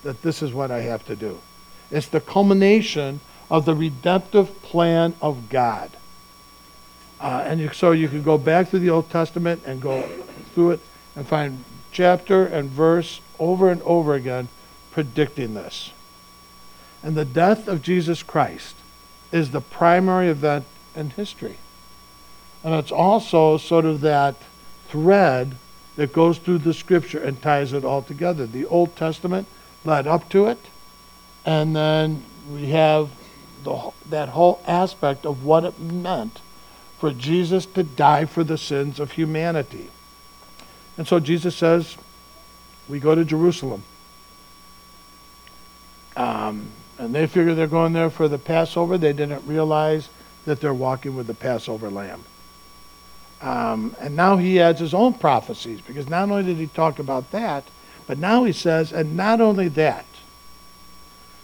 That 0.02 0.22
this 0.22 0.42
is 0.42 0.52
what 0.52 0.70
I 0.70 0.82
have 0.82 1.04
to 1.06 1.16
do. 1.16 1.38
It's 1.90 2.06
the 2.06 2.20
culmination 2.20 3.20
of 3.50 3.64
the 3.64 3.74
redemptive 3.74 4.62
plan 4.62 5.14
of 5.20 5.48
God. 5.48 5.90
Uh, 7.24 7.42
and 7.46 7.58
you, 7.58 7.70
so 7.72 7.92
you 7.92 8.06
can 8.06 8.22
go 8.22 8.36
back 8.36 8.68
through 8.68 8.80
the 8.80 8.90
Old 8.90 9.08
Testament 9.08 9.62
and 9.64 9.80
go 9.80 10.02
through 10.52 10.72
it 10.72 10.80
and 11.16 11.26
find 11.26 11.64
chapter 11.90 12.44
and 12.44 12.68
verse 12.68 13.22
over 13.38 13.70
and 13.70 13.80
over 13.80 14.12
again 14.12 14.48
predicting 14.90 15.54
this. 15.54 15.90
And 17.02 17.14
the 17.14 17.24
death 17.24 17.66
of 17.66 17.80
Jesus 17.80 18.22
Christ 18.22 18.76
is 19.32 19.52
the 19.52 19.62
primary 19.62 20.28
event 20.28 20.66
in 20.94 21.10
history. 21.10 21.56
And 22.62 22.74
it's 22.74 22.92
also 22.92 23.56
sort 23.56 23.86
of 23.86 24.02
that 24.02 24.34
thread 24.88 25.56
that 25.96 26.12
goes 26.12 26.36
through 26.36 26.58
the 26.58 26.74
scripture 26.74 27.22
and 27.22 27.40
ties 27.40 27.72
it 27.72 27.86
all 27.86 28.02
together. 28.02 28.46
The 28.46 28.66
Old 28.66 28.96
Testament 28.96 29.46
led 29.82 30.06
up 30.06 30.28
to 30.28 30.44
it, 30.44 30.58
and 31.46 31.74
then 31.74 32.22
we 32.52 32.66
have 32.66 33.08
the, 33.62 33.92
that 34.10 34.28
whole 34.28 34.60
aspect 34.66 35.24
of 35.24 35.42
what 35.42 35.64
it 35.64 35.80
meant 35.80 36.40
for 37.04 37.12
Jesus 37.12 37.66
to 37.66 37.82
die 37.82 38.24
for 38.24 38.42
the 38.44 38.56
sins 38.56 38.98
of 38.98 39.12
humanity. 39.12 39.90
And 40.96 41.06
so 41.06 41.20
Jesus 41.20 41.54
says, 41.54 41.98
we 42.88 42.98
go 42.98 43.14
to 43.14 43.26
Jerusalem. 43.26 43.82
Um, 46.16 46.68
and 46.98 47.14
they 47.14 47.26
figure 47.26 47.54
they're 47.54 47.66
going 47.66 47.92
there 47.92 48.08
for 48.08 48.26
the 48.26 48.38
Passover. 48.38 48.96
They 48.96 49.12
didn't 49.12 49.46
realize 49.46 50.08
that 50.46 50.62
they're 50.62 50.72
walking 50.72 51.14
with 51.14 51.26
the 51.26 51.34
Passover 51.34 51.90
lamb. 51.90 52.24
Um, 53.42 53.94
and 54.00 54.16
now 54.16 54.38
he 54.38 54.58
adds 54.58 54.80
his 54.80 54.94
own 54.94 55.12
prophecies 55.12 55.82
because 55.82 56.08
not 56.08 56.30
only 56.30 56.44
did 56.44 56.56
he 56.56 56.68
talk 56.68 57.00
about 57.00 57.32
that, 57.32 57.64
but 58.06 58.16
now 58.16 58.44
he 58.44 58.52
says, 58.54 58.94
and 58.94 59.14
not 59.14 59.42
only 59.42 59.68
that, 59.68 60.06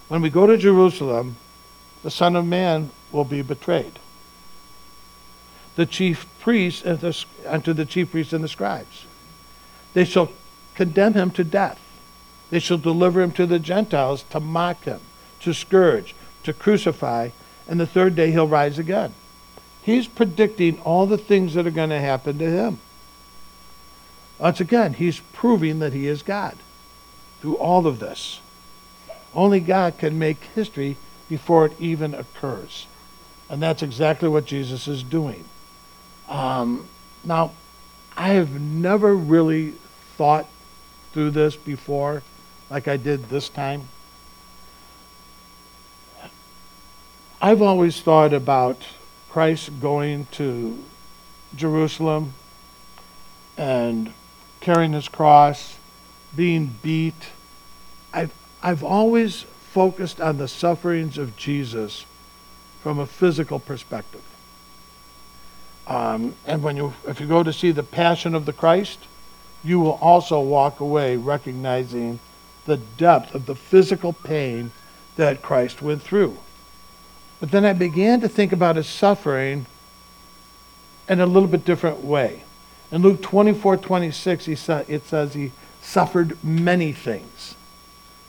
when 0.07 0.23
we 0.23 0.31
go 0.31 0.47
to 0.47 0.57
Jerusalem, 0.57 1.35
the 2.01 2.09
Son 2.09 2.35
of 2.35 2.47
Man 2.47 2.89
will 3.11 3.25
be 3.25 3.43
betrayed. 3.43 3.99
The 5.75 5.85
chief 5.85 6.27
priests 6.39 6.83
and, 6.83 6.99
the, 6.99 7.25
and 7.45 7.63
to 7.65 7.73
the 7.73 7.85
chief 7.85 8.11
priests 8.11 8.33
and 8.33 8.43
the 8.43 8.49
scribes. 8.49 9.05
They 9.93 10.05
shall 10.05 10.31
condemn 10.75 11.13
him 11.13 11.31
to 11.31 11.43
death. 11.43 11.79
They 12.49 12.59
shall 12.59 12.77
deliver 12.77 13.21
him 13.21 13.31
to 13.33 13.45
the 13.45 13.59
Gentiles 13.59 14.23
to 14.31 14.39
mock 14.39 14.83
him, 14.83 14.99
to 15.41 15.53
scourge, 15.53 16.13
to 16.43 16.53
crucify, 16.53 17.29
and 17.67 17.79
the 17.79 17.87
third 17.87 18.15
day 18.15 18.31
he'll 18.31 18.47
rise 18.47 18.77
again. 18.77 19.13
He's 19.81 20.07
predicting 20.07 20.79
all 20.81 21.05
the 21.05 21.17
things 21.17 21.53
that 21.53 21.65
are 21.65 21.71
going 21.71 21.89
to 21.89 21.99
happen 21.99 22.37
to 22.37 22.49
him. 22.49 22.79
Once 24.37 24.59
again, 24.59 24.93
he's 24.93 25.21
proving 25.33 25.79
that 25.79 25.93
he 25.93 26.07
is 26.07 26.23
God 26.23 26.57
through 27.41 27.55
all 27.55 27.87
of 27.87 27.99
this. 27.99 28.41
Only 29.33 29.59
God 29.59 29.97
can 29.97 30.19
make 30.19 30.43
history 30.55 30.97
before 31.29 31.67
it 31.67 31.79
even 31.79 32.13
occurs. 32.13 32.87
And 33.49 33.61
that's 33.61 33.81
exactly 33.81 34.29
what 34.29 34.45
Jesus 34.45 34.87
is 34.87 35.03
doing. 35.03 35.45
Um, 36.31 36.87
now, 37.25 37.51
I 38.15 38.29
have 38.29 38.59
never 38.59 39.13
really 39.13 39.73
thought 40.15 40.47
through 41.11 41.31
this 41.31 41.57
before 41.57 42.23
like 42.69 42.87
I 42.87 42.95
did 42.95 43.27
this 43.27 43.49
time. 43.49 43.89
I've 47.41 47.61
always 47.61 47.99
thought 47.99 48.33
about 48.33 48.77
Christ 49.29 49.81
going 49.81 50.27
to 50.31 50.81
Jerusalem 51.53 52.33
and 53.57 54.13
carrying 54.61 54.93
his 54.93 55.09
cross, 55.09 55.77
being 56.33 56.75
beat. 56.81 57.31
I've, 58.13 58.33
I've 58.63 58.85
always 58.85 59.41
focused 59.73 60.21
on 60.21 60.37
the 60.37 60.47
sufferings 60.47 61.17
of 61.17 61.35
Jesus 61.35 62.05
from 62.81 62.99
a 62.99 63.05
physical 63.05 63.59
perspective. 63.59 64.23
Um, 65.91 66.35
and 66.47 66.63
when 66.63 66.77
you, 66.77 66.93
if 67.05 67.19
you 67.19 67.27
go 67.27 67.43
to 67.43 67.51
see 67.51 67.71
the 67.71 67.83
Passion 67.83 68.33
of 68.33 68.45
the 68.45 68.53
Christ, 68.53 68.97
you 69.61 69.77
will 69.81 69.99
also 70.01 70.39
walk 70.39 70.79
away 70.79 71.17
recognizing 71.17 72.19
the 72.65 72.77
depth 72.77 73.35
of 73.35 73.45
the 73.45 73.55
physical 73.55 74.13
pain 74.13 74.71
that 75.17 75.41
Christ 75.41 75.81
went 75.81 76.01
through. 76.01 76.37
But 77.41 77.51
then 77.51 77.65
I 77.65 77.73
began 77.73 78.21
to 78.21 78.29
think 78.29 78.53
about 78.53 78.77
his 78.77 78.87
suffering 78.87 79.65
in 81.09 81.19
a 81.19 81.25
little 81.25 81.49
bit 81.49 81.65
different 81.65 82.01
way. 82.05 82.43
In 82.89 83.01
Luke 83.01 83.21
24 83.21 83.75
26, 83.75 84.45
he 84.45 84.55
sa- 84.55 84.83
it 84.87 85.05
says 85.05 85.33
he 85.33 85.51
suffered 85.81 86.41
many 86.41 86.93
things, 86.93 87.55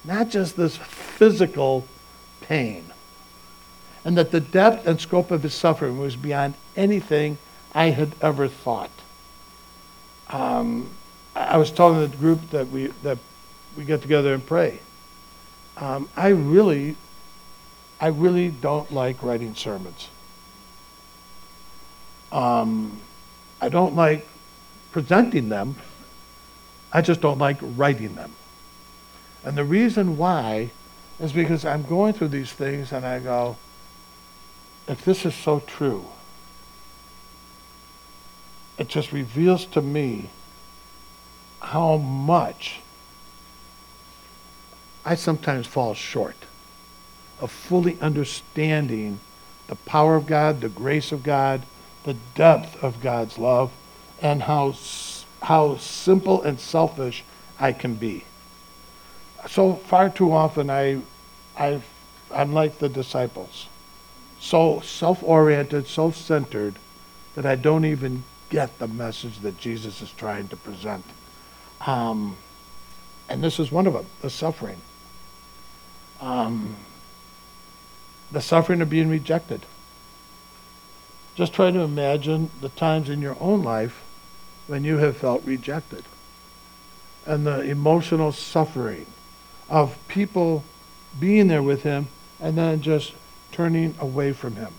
not 0.02 0.30
just 0.30 0.56
this 0.56 0.78
physical 0.78 1.86
pain. 2.40 2.86
And 4.04 4.18
that 4.18 4.32
the 4.32 4.40
depth 4.40 4.84
and 4.84 5.00
scope 5.00 5.30
of 5.30 5.44
his 5.44 5.54
suffering 5.54 6.00
was 6.00 6.16
beyond 6.16 6.54
anything 6.74 7.38
I 7.72 7.90
had 7.90 8.14
ever 8.20 8.48
thought. 8.48 8.90
Um, 10.28 10.90
I 11.34 11.56
was 11.56 11.70
telling 11.70 12.00
the 12.00 12.16
group 12.16 12.50
that 12.50 12.68
we, 12.68 12.88
that 13.02 13.18
we 13.76 13.84
get 13.84 14.02
together 14.02 14.34
and 14.34 14.44
pray. 14.44 14.80
Um, 15.76 16.08
I 16.16 16.28
really, 16.28 16.96
I 18.00 18.08
really 18.08 18.48
don't 18.48 18.92
like 18.92 19.22
writing 19.22 19.54
sermons. 19.54 20.08
Um, 22.30 23.00
I 23.60 23.68
don't 23.68 23.94
like 23.94 24.26
presenting 24.90 25.48
them. 25.48 25.76
I 26.92 27.00
just 27.00 27.20
don't 27.20 27.38
like 27.38 27.58
writing 27.60 28.14
them. 28.14 28.32
And 29.44 29.56
the 29.56 29.64
reason 29.64 30.16
why 30.18 30.70
is 31.18 31.32
because 31.32 31.64
I'm 31.64 31.82
going 31.84 32.12
through 32.12 32.28
these 32.28 32.52
things 32.52 32.92
and 32.92 33.06
I 33.06 33.18
go, 33.18 33.56
if 34.88 35.04
this 35.04 35.24
is 35.24 35.34
so 35.34 35.60
true, 35.60 36.04
it 38.78 38.88
just 38.88 39.12
reveals 39.12 39.66
to 39.66 39.80
me 39.80 40.30
how 41.60 41.96
much 41.96 42.80
I 45.04 45.14
sometimes 45.14 45.66
fall 45.66 45.94
short 45.94 46.36
of 47.40 47.50
fully 47.50 47.98
understanding 48.00 49.18
the 49.66 49.74
power 49.74 50.16
of 50.16 50.26
God, 50.26 50.60
the 50.60 50.68
grace 50.68 51.12
of 51.12 51.22
God, 51.22 51.62
the 52.04 52.14
depth 52.34 52.82
of 52.82 53.00
God's 53.00 53.36
love, 53.36 53.72
and 54.20 54.42
how, 54.42 54.74
how 55.42 55.76
simple 55.76 56.42
and 56.42 56.58
selfish 56.58 57.24
I 57.58 57.72
can 57.72 57.96
be. 57.96 58.24
So 59.48 59.74
far 59.74 60.08
too 60.08 60.32
often, 60.32 60.70
I, 60.70 61.00
I've, 61.56 61.84
I'm 62.32 62.52
like 62.52 62.78
the 62.78 62.88
disciples, 62.88 63.66
so 64.38 64.80
self 64.80 65.22
oriented, 65.22 65.86
self 65.86 66.16
centered, 66.16 66.74
that 67.34 67.46
I 67.46 67.56
don't 67.56 67.84
even 67.84 68.22
get 68.52 68.78
the 68.78 68.86
message 68.86 69.38
that 69.40 69.56
Jesus 69.56 70.02
is 70.02 70.12
trying 70.12 70.46
to 70.48 70.56
present. 70.56 71.04
Um, 71.86 72.36
and 73.28 73.42
this 73.42 73.58
is 73.58 73.72
one 73.72 73.86
of 73.86 73.94
them 73.94 74.04
the 74.20 74.28
suffering. 74.28 74.76
Um, 76.20 76.76
the 78.30 78.42
suffering 78.42 78.82
of 78.82 78.90
being 78.90 79.08
rejected. 79.08 79.64
Just 81.34 81.54
try 81.54 81.70
to 81.70 81.80
imagine 81.80 82.50
the 82.60 82.68
times 82.68 83.08
in 83.08 83.22
your 83.22 83.38
own 83.40 83.64
life 83.64 84.02
when 84.66 84.84
you 84.84 84.98
have 84.98 85.16
felt 85.16 85.42
rejected 85.44 86.04
and 87.24 87.46
the 87.46 87.62
emotional 87.62 88.32
suffering 88.32 89.06
of 89.70 89.96
people 90.08 90.62
being 91.18 91.48
there 91.48 91.62
with 91.62 91.82
him, 91.82 92.08
and 92.40 92.58
then 92.58 92.80
just 92.80 93.12
turning 93.52 93.94
away 93.98 94.32
from 94.32 94.56
him. 94.56 94.72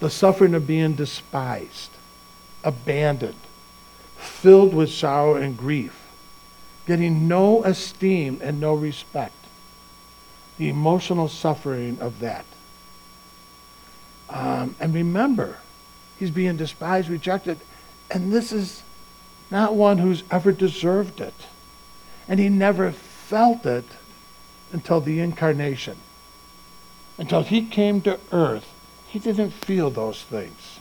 The 0.00 0.10
suffering 0.10 0.54
of 0.54 0.66
being 0.66 0.94
despised, 0.94 1.90
abandoned, 2.64 3.36
filled 4.16 4.74
with 4.74 4.90
sorrow 4.90 5.36
and 5.36 5.56
grief, 5.56 6.08
getting 6.86 7.28
no 7.28 7.62
esteem 7.62 8.40
and 8.42 8.60
no 8.60 8.74
respect. 8.74 9.34
The 10.58 10.68
emotional 10.68 11.28
suffering 11.28 11.98
of 12.00 12.20
that. 12.20 12.44
Um, 14.30 14.74
and 14.80 14.94
remember, 14.94 15.58
he's 16.18 16.30
being 16.30 16.56
despised, 16.56 17.08
rejected, 17.08 17.58
and 18.10 18.32
this 18.32 18.52
is 18.52 18.82
not 19.50 19.74
one 19.74 19.98
who's 19.98 20.24
ever 20.30 20.52
deserved 20.52 21.20
it. 21.20 21.34
And 22.26 22.40
he 22.40 22.48
never 22.48 22.90
felt 22.92 23.66
it 23.66 23.84
until 24.72 25.00
the 25.00 25.20
incarnation. 25.20 25.96
Until 27.18 27.42
he 27.42 27.64
came 27.66 28.00
to 28.02 28.18
earth, 28.32 28.72
he 29.06 29.18
didn't 29.18 29.50
feel 29.50 29.90
those 29.90 30.22
things. 30.22 30.80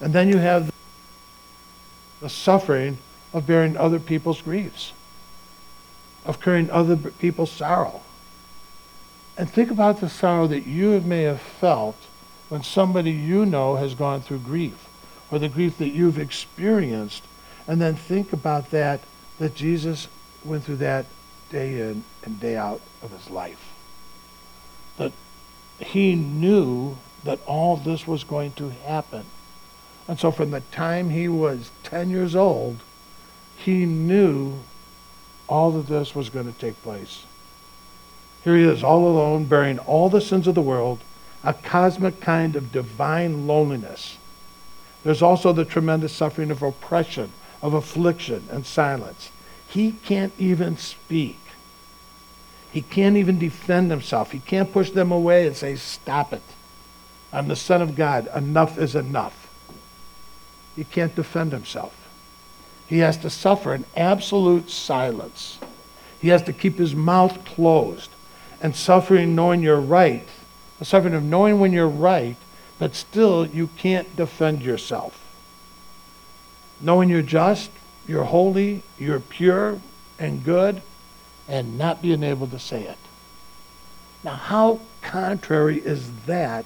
And 0.00 0.12
then 0.12 0.28
you 0.28 0.38
have 0.38 0.72
the 2.20 2.28
suffering 2.28 2.98
of 3.32 3.46
bearing 3.46 3.76
other 3.76 3.98
people's 3.98 4.42
griefs, 4.42 4.92
of 6.24 6.40
carrying 6.40 6.70
other 6.70 6.96
people's 6.96 7.50
sorrow. 7.50 8.02
And 9.36 9.50
think 9.50 9.70
about 9.70 10.00
the 10.00 10.08
sorrow 10.08 10.46
that 10.46 10.66
you 10.66 11.00
may 11.00 11.22
have 11.22 11.40
felt 11.40 11.96
when 12.48 12.62
somebody 12.62 13.10
you 13.10 13.44
know 13.44 13.76
has 13.76 13.94
gone 13.94 14.20
through 14.20 14.38
grief, 14.38 14.88
or 15.30 15.38
the 15.38 15.48
grief 15.48 15.78
that 15.78 15.88
you've 15.88 16.18
experienced. 16.18 17.24
And 17.66 17.80
then 17.80 17.96
think 17.96 18.32
about 18.32 18.70
that, 18.70 19.00
that 19.38 19.54
Jesus 19.54 20.08
went 20.44 20.64
through 20.64 20.76
that 20.76 21.06
day 21.50 21.80
in 21.80 22.04
and 22.22 22.38
day 22.38 22.56
out 22.56 22.80
of 23.02 23.10
his 23.10 23.30
life. 23.30 23.72
That 24.98 25.12
he 25.78 26.14
knew 26.14 26.96
that 27.24 27.40
all 27.46 27.76
this 27.76 28.06
was 28.06 28.22
going 28.22 28.52
to 28.52 28.68
happen. 28.68 29.24
And 30.06 30.18
so 30.18 30.30
from 30.30 30.50
the 30.50 30.60
time 30.60 31.10
he 31.10 31.28
was 31.28 31.70
10 31.84 32.10
years 32.10 32.36
old, 32.36 32.78
he 33.56 33.86
knew 33.86 34.58
all 35.46 35.76
of 35.76 35.86
this 35.86 36.14
was 36.14 36.28
going 36.28 36.52
to 36.52 36.58
take 36.58 36.80
place. 36.82 37.24
Here 38.42 38.56
he 38.56 38.64
is, 38.64 38.84
all 38.84 39.06
alone, 39.08 39.46
bearing 39.46 39.78
all 39.78 40.10
the 40.10 40.20
sins 40.20 40.46
of 40.46 40.54
the 40.54 40.62
world, 40.62 41.00
a 41.42 41.54
cosmic 41.54 42.20
kind 42.20 42.56
of 42.56 42.72
divine 42.72 43.46
loneliness. 43.46 44.18
There's 45.02 45.22
also 45.22 45.52
the 45.52 45.64
tremendous 45.64 46.12
suffering 46.12 46.50
of 46.50 46.62
oppression, 46.62 47.32
of 47.62 47.74
affliction, 47.74 48.46
and 48.50 48.66
silence. 48.66 49.30
He 49.68 49.92
can't 49.92 50.32
even 50.38 50.76
speak. 50.76 51.38
He 52.70 52.82
can't 52.82 53.16
even 53.16 53.38
defend 53.38 53.90
himself. 53.90 54.32
He 54.32 54.40
can't 54.40 54.72
push 54.72 54.90
them 54.90 55.12
away 55.12 55.46
and 55.46 55.56
say, 55.56 55.76
Stop 55.76 56.32
it. 56.32 56.42
I'm 57.32 57.48
the 57.48 57.56
Son 57.56 57.80
of 57.82 57.96
God. 57.96 58.28
Enough 58.34 58.78
is 58.78 58.94
enough. 58.94 59.43
He 60.76 60.84
can't 60.84 61.14
defend 61.14 61.52
himself. 61.52 61.94
He 62.86 62.98
has 62.98 63.16
to 63.18 63.30
suffer 63.30 63.74
in 63.74 63.84
absolute 63.96 64.70
silence. 64.70 65.58
He 66.20 66.28
has 66.28 66.42
to 66.42 66.52
keep 66.52 66.78
his 66.78 66.94
mouth 66.94 67.44
closed 67.44 68.10
and 68.60 68.74
suffering 68.74 69.34
knowing 69.34 69.62
you're 69.62 69.80
right, 69.80 70.26
the 70.78 70.84
suffering 70.84 71.14
of 71.14 71.22
knowing 71.22 71.60
when 71.60 71.72
you're 71.72 71.88
right, 71.88 72.36
but 72.78 72.94
still 72.94 73.46
you 73.46 73.68
can't 73.76 74.16
defend 74.16 74.62
yourself. 74.62 75.20
Knowing 76.80 77.08
you're 77.08 77.22
just, 77.22 77.70
you're 78.06 78.24
holy, 78.24 78.82
you're 78.98 79.20
pure 79.20 79.80
and 80.18 80.44
good, 80.44 80.82
and 81.48 81.78
not 81.78 82.02
being 82.02 82.22
able 82.22 82.46
to 82.46 82.58
say 82.58 82.82
it. 82.84 82.98
Now, 84.22 84.34
how 84.34 84.80
contrary 85.02 85.78
is 85.78 86.10
that 86.26 86.64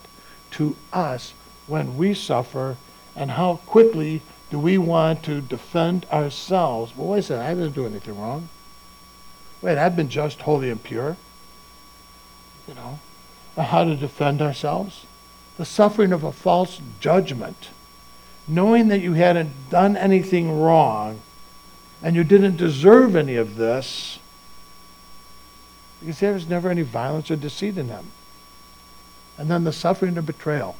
to 0.52 0.76
us 0.92 1.34
when 1.66 1.96
we 1.96 2.14
suffer, 2.14 2.76
and 3.18 3.32
how 3.32 3.56
quickly 3.66 4.22
do 4.50 4.58
we 4.58 4.78
want 4.78 5.24
to 5.24 5.40
defend 5.40 6.06
ourselves? 6.06 6.96
Well, 6.96 7.08
wait 7.08 7.18
a 7.18 7.22
second, 7.22 7.44
I 7.44 7.54
didn't 7.54 7.74
do 7.74 7.84
anything 7.84 8.18
wrong. 8.18 8.48
Wait, 9.60 9.76
I've 9.76 9.96
been 9.96 10.08
just, 10.08 10.42
holy, 10.42 10.70
and 10.70 10.82
pure. 10.82 11.16
You 12.68 12.74
know, 12.74 13.00
how 13.60 13.82
to 13.84 13.96
defend 13.96 14.40
ourselves? 14.40 15.04
The 15.56 15.64
suffering 15.64 16.12
of 16.12 16.22
a 16.22 16.30
false 16.30 16.80
judgment. 17.00 17.70
Knowing 18.46 18.88
that 18.88 19.00
you 19.00 19.14
hadn't 19.14 19.68
done 19.68 19.96
anything 19.96 20.60
wrong 20.60 21.20
and 22.02 22.14
you 22.14 22.22
didn't 22.22 22.56
deserve 22.56 23.16
any 23.16 23.34
of 23.34 23.56
this 23.56 24.20
because 26.00 26.20
there 26.20 26.32
was 26.32 26.48
never 26.48 26.70
any 26.70 26.82
violence 26.82 27.30
or 27.30 27.36
deceit 27.36 27.76
in 27.76 27.88
them. 27.88 28.12
And 29.36 29.50
then 29.50 29.64
the 29.64 29.72
suffering 29.72 30.16
of 30.16 30.24
betrayal. 30.24 30.76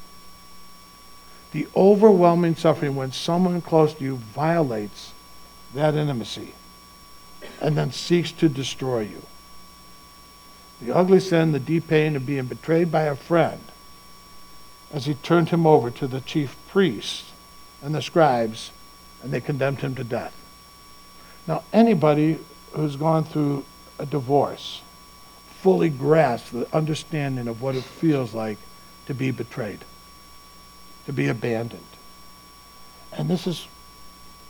The 1.51 1.67
overwhelming 1.75 2.55
suffering 2.55 2.95
when 2.95 3.11
someone 3.11 3.61
close 3.61 3.93
to 3.95 4.03
you 4.03 4.15
violates 4.17 5.13
that 5.73 5.95
intimacy 5.95 6.53
and 7.61 7.77
then 7.77 7.91
seeks 7.91 8.31
to 8.33 8.49
destroy 8.49 9.01
you. 9.01 9.23
The 10.81 10.95
ugly 10.95 11.19
sin, 11.19 11.51
the 11.51 11.59
deep 11.59 11.87
pain 11.87 12.15
of 12.15 12.25
being 12.25 12.45
betrayed 12.45 12.91
by 12.91 13.03
a 13.03 13.15
friend 13.15 13.61
as 14.91 15.05
he 15.05 15.13
turned 15.15 15.49
him 15.49 15.67
over 15.67 15.91
to 15.91 16.07
the 16.07 16.21
chief 16.21 16.55
priests 16.67 17.31
and 17.81 17.93
the 17.93 18.01
scribes, 18.01 18.71
and 19.21 19.31
they 19.31 19.41
condemned 19.41 19.79
him 19.79 19.95
to 19.95 20.03
death. 20.03 20.35
Now, 21.47 21.63
anybody 21.73 22.39
who's 22.73 22.95
gone 22.95 23.23
through 23.23 23.65
a 23.97 24.05
divorce 24.05 24.81
fully 25.61 25.89
grasps 25.89 26.51
the 26.51 26.67
understanding 26.75 27.47
of 27.47 27.61
what 27.61 27.75
it 27.75 27.83
feels 27.83 28.33
like 28.33 28.57
to 29.07 29.13
be 29.13 29.31
betrayed, 29.31 29.79
to 31.09 31.13
be 31.13 31.27
abandoned. 31.27 31.81
And 33.11 33.27
this 33.27 33.47
is, 33.47 33.67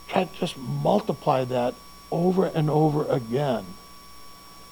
try 0.08 0.24
to 0.24 0.38
just 0.38 0.58
multiply 0.58 1.42
that 1.44 1.74
over 2.10 2.44
and 2.44 2.68
over 2.68 3.06
again 3.06 3.64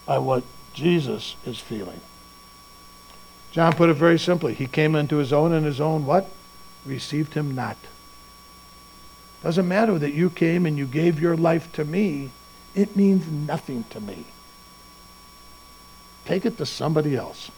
by 0.04 0.18
what 0.18 0.44
Jesus 0.74 1.34
is 1.46 1.58
feeling. 1.58 2.02
John 3.52 3.72
put 3.72 3.88
it 3.88 3.94
very 3.94 4.18
simply. 4.18 4.52
He 4.52 4.66
came 4.66 4.94
into 4.94 5.16
his 5.16 5.32
own, 5.32 5.54
and 5.54 5.64
his 5.64 5.80
own 5.80 6.04
what? 6.04 6.28
Received 6.84 7.32
him 7.32 7.54
not. 7.54 7.78
Doesn't 9.42 9.66
matter 9.66 9.98
that 9.98 10.12
you 10.12 10.28
came 10.28 10.66
and 10.66 10.76
you 10.76 10.84
gave 10.84 11.18
your 11.18 11.38
life 11.38 11.72
to 11.72 11.86
me. 11.86 12.32
It 12.74 12.96
means 12.96 13.26
nothing 13.30 13.86
to 13.88 14.00
me. 14.00 14.26
Take 16.26 16.44
it 16.44 16.58
to 16.58 16.66
somebody 16.66 17.16
else. 17.16 17.50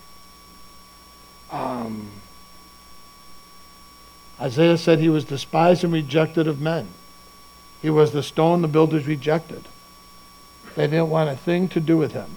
Um, 1.50 2.08
Isaiah 4.40 4.78
said 4.78 4.98
he 4.98 5.08
was 5.08 5.24
despised 5.24 5.84
and 5.84 5.92
rejected 5.92 6.48
of 6.48 6.60
men. 6.60 6.88
He 7.82 7.90
was 7.90 8.12
the 8.12 8.22
stone 8.22 8.62
the 8.62 8.68
builders 8.68 9.06
rejected. 9.06 9.64
They 10.74 10.86
didn't 10.86 11.10
want 11.10 11.30
a 11.30 11.36
thing 11.36 11.68
to 11.68 11.80
do 11.80 11.96
with 11.96 12.12
him. 12.12 12.36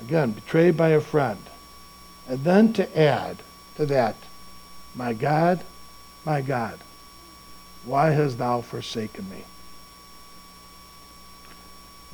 Again, 0.00 0.32
betrayed 0.32 0.76
by 0.76 0.88
a 0.88 1.00
friend. 1.00 1.38
And 2.28 2.44
then 2.44 2.72
to 2.74 2.98
add 2.98 3.38
to 3.76 3.86
that, 3.86 4.16
my 4.94 5.12
God, 5.12 5.64
my 6.24 6.40
God, 6.40 6.78
why 7.84 8.10
hast 8.10 8.38
thou 8.38 8.60
forsaken 8.60 9.28
me? 9.28 9.44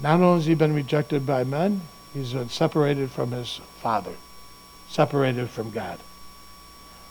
Not 0.00 0.20
only 0.20 0.38
has 0.38 0.46
he 0.46 0.54
been 0.54 0.74
rejected 0.74 1.26
by 1.26 1.44
men, 1.44 1.82
He's 2.14 2.32
been 2.32 2.48
separated 2.48 3.10
from 3.10 3.32
his 3.32 3.60
Father, 3.80 4.14
separated 4.88 5.50
from 5.50 5.70
God. 5.70 5.98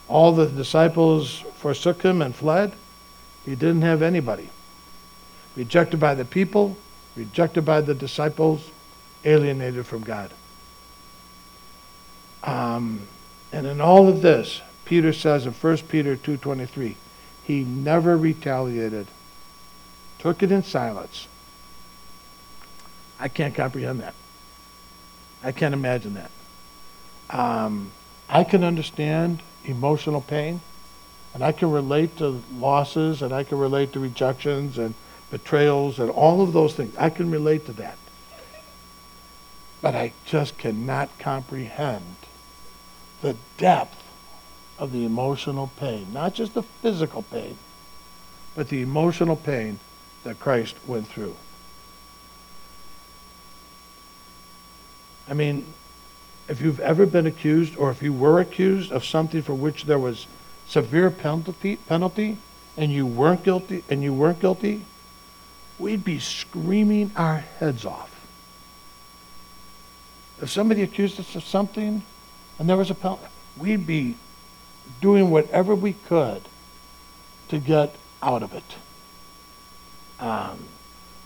All 0.08 0.32
the 0.32 0.48
disciples 0.48 1.44
forsook 1.56 2.02
him 2.04 2.22
and 2.22 2.36
fled. 2.36 2.74
He 3.46 3.56
didn't 3.56 3.82
have 3.82 4.02
anybody. 4.02 4.50
Rejected 5.56 6.00
by 6.00 6.16
the 6.16 6.26
people, 6.26 6.78
rejected 7.16 7.66
by 7.66 7.82
the 7.82 7.94
disciples, 7.94 8.70
alienated 9.26 9.86
from 9.86 10.02
God. 10.04 10.32
Um, 12.44 13.08
and 13.52 13.66
in 13.66 13.82
all 13.82 14.08
of 14.08 14.22
this, 14.22 14.62
Peter 14.86 15.12
says 15.12 15.46
in 15.46 15.54
1 15.54 15.78
Peter 15.90 16.16
2.23, 16.16 16.96
he 17.44 17.64
never 17.64 18.18
retaliated, 18.18 19.08
took 20.20 20.44
it 20.44 20.52
in 20.52 20.64
silence. 20.64 21.28
I 23.20 23.28
can't 23.28 23.56
comprehend 23.56 24.02
that. 24.02 24.14
I 25.44 25.52
can't 25.52 25.74
imagine 25.74 26.14
that. 26.16 26.32
Um, 27.30 27.92
I 28.30 28.44
can 28.44 28.64
understand 28.64 29.42
emotional 29.68 30.22
pain, 30.22 30.62
and 31.34 31.44
I 31.44 31.52
can 31.52 31.72
relate 31.72 32.18
to 32.18 32.42
losses, 32.56 33.22
and 33.22 33.34
I 33.34 33.44
can 33.44 33.60
relate 33.60 33.94
to 33.94 34.00
rejections 34.00 34.78
and 34.78 34.96
betrayals 35.30 36.00
and 36.00 36.10
all 36.10 36.42
of 36.42 36.54
those 36.54 36.74
things. 36.74 36.96
I 36.98 37.10
can 37.10 37.30
relate 37.30 37.66
to 37.68 37.74
that. 37.74 37.98
But 39.82 39.94
I 39.94 40.14
just 40.26 40.58
cannot 40.58 41.10
comprehend 41.20 42.16
the 43.22 43.36
depth 43.58 44.04
of 44.80 44.92
the 44.92 45.06
emotional 45.06 45.72
pain, 45.80 46.08
not 46.14 46.34
just 46.34 46.54
the 46.54 46.64
physical 46.64 47.22
pain, 47.24 47.58
but 48.56 48.70
the 48.70 48.82
emotional 48.82 49.36
pain 49.36 49.80
that 50.24 50.40
Christ 50.40 50.76
went 50.88 51.08
through. 51.08 51.36
I 55.30 55.34
mean, 55.34 55.66
if 56.48 56.62
you've 56.62 56.80
ever 56.80 57.06
been 57.06 57.26
accused 57.26 57.76
or 57.78 57.92
if 57.92 58.02
you 58.02 58.14
were 58.14 58.40
accused 58.40 58.92
of 58.92 59.04
something 59.04 59.42
for 59.42 59.54
which 59.54 59.86
there 59.86 60.00
was 60.00 60.28
severe 60.68 61.12
penalty, 61.12 61.76
penalty 61.76 62.38
and 62.78 62.92
you 62.92 63.06
weren't 63.06 63.44
guilty 63.44 63.84
and 63.90 64.02
you 64.02 64.14
weren't 64.14 64.40
guilty, 64.40 64.86
we'd 65.80 66.04
be 66.04 66.20
screaming 66.20 67.12
our 67.16 67.38
heads 67.60 67.86
off. 67.86 68.14
If 70.42 70.50
somebody 70.50 70.84
accused 70.84 71.20
us 71.20 71.36
of 71.36 71.44
something 71.44 72.04
and 72.60 72.70
there 72.70 72.78
was 72.78 72.90
a 72.90 72.96
penalty, 72.96 73.26
we'd 73.58 73.88
be 73.88 74.16
doing 75.02 75.30
whatever 75.30 75.76
we 75.76 75.94
could 75.94 76.44
to 77.50 77.60
get 77.60 77.96
out 78.22 78.44
of 78.44 78.54
it. 78.54 78.76
Um, 80.20 80.66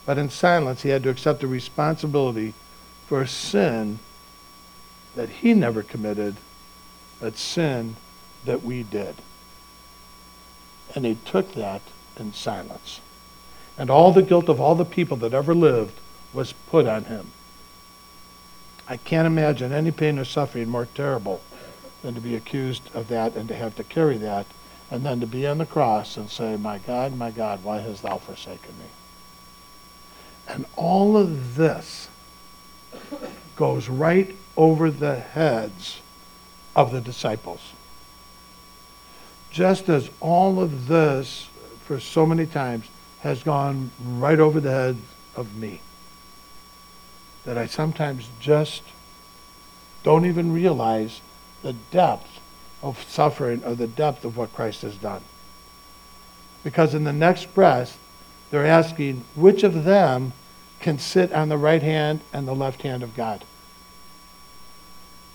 but 0.06 0.18
in 0.18 0.30
silence, 0.30 0.82
he 0.82 0.90
had 0.90 1.04
to 1.04 1.10
accept 1.10 1.42
the 1.42 1.48
responsibility 1.48 2.54
for 3.08 3.26
sin 3.26 4.00
that 5.16 5.30
he 5.30 5.54
never 5.54 5.84
committed, 5.84 6.36
but 7.20 7.38
sin 7.38 7.96
that 8.46 8.64
we 8.64 8.84
did. 8.84 9.16
And 10.96 11.06
he 11.06 11.16
took 11.26 11.54
that 11.54 11.82
in 12.18 12.34
silence. 12.34 13.02
And 13.78 13.90
all 13.90 14.12
the 14.12 14.22
guilt 14.22 14.50
of 14.50 14.60
all 14.60 14.76
the 14.76 14.86
people 14.86 15.18
that 15.18 15.34
ever 15.34 15.56
lived 15.56 16.00
was 16.34 16.54
put 16.54 16.88
on 16.88 17.06
him. 17.06 17.32
I 18.88 18.98
can't 18.98 19.28
imagine 19.28 19.72
any 19.72 19.92
pain 19.92 20.20
or 20.20 20.26
suffering 20.26 20.70
more 20.70 20.88
terrible 20.94 21.42
than 22.02 22.14
to 22.16 22.22
be 22.22 22.36
accused 22.36 22.84
of 22.94 23.08
that 23.10 23.36
and 23.36 23.48
to 23.48 23.56
have 23.56 23.76
to 23.76 23.84
carry 23.84 24.18
that 24.18 24.46
and 24.90 25.06
then 25.06 25.22
to 25.22 25.28
be 25.28 25.48
on 25.48 25.60
the 25.60 25.66
cross 25.66 26.18
and 26.18 26.30
say, 26.30 26.58
My 26.58 26.78
God, 26.80 27.16
my 27.18 27.32
God, 27.32 27.64
why 27.64 27.80
hast 27.80 28.04
thou 28.04 28.18
forsaken 28.18 28.78
me? 28.78 28.86
And 30.48 30.66
all 30.76 31.16
of 31.16 31.56
this 31.56 32.10
goes 33.62 33.88
right 33.88 34.36
over 34.58 34.90
the 34.90 35.20
heads 35.20 36.00
of 36.76 36.92
the 36.92 37.00
disciples. 37.00 37.74
Just 39.52 39.88
as 39.88 40.10
all 40.20 40.60
of 40.60 40.88
this, 40.88 41.48
for 41.86 42.00
so 42.00 42.26
many 42.26 42.48
times, 42.48 42.88
has 43.20 43.44
gone 43.44 43.92
right 44.04 44.40
over 44.40 44.60
the 44.60 44.72
head 44.72 44.98
of 45.36 45.56
me. 45.56 45.80
That 47.46 47.56
I 47.56 47.68
sometimes 47.68 48.30
just 48.40 48.82
don't 50.02 50.26
even 50.26 50.52
realize 50.52 51.22
the 51.62 51.74
depth 51.92 52.40
of 52.82 53.08
suffering 53.08 53.64
or 53.64 53.76
the 53.76 53.86
depth 53.86 54.26
of 54.26 54.38
what 54.38 54.56
Christ 54.56 54.82
has 54.82 54.96
done. 54.96 55.22
Because 56.64 56.96
in 56.96 57.04
the 57.04 57.14
next 57.14 57.54
breath, 57.54 58.00
they're 58.50 58.66
asking 58.66 59.24
which 59.36 59.62
of 59.62 59.84
them 59.84 60.34
can 60.80 60.98
sit 60.98 61.32
on 61.32 61.50
the 61.50 61.60
right 61.60 61.84
hand 61.84 62.22
and 62.34 62.48
the 62.48 62.56
left 62.56 62.82
hand 62.82 63.04
of 63.04 63.16
God. 63.16 63.46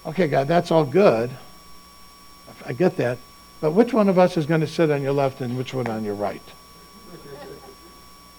Okay, 0.07 0.29
God, 0.29 0.47
that's 0.47 0.71
all 0.71 0.85
good. 0.85 1.31
I 2.65 2.73
get 2.73 2.97
that. 2.97 3.19
But 3.61 3.73
which 3.73 3.93
one 3.93 4.09
of 4.09 4.19
us 4.19 4.37
is 4.37 4.47
going 4.47 4.61
to 4.61 4.67
sit 4.67 4.91
on 4.91 5.03
your 5.03 5.13
left 5.13 5.41
and 5.41 5.57
which 5.57 5.75
one 5.75 5.89
on 5.89 6.05
your 6.05 6.15
right? 6.15 6.43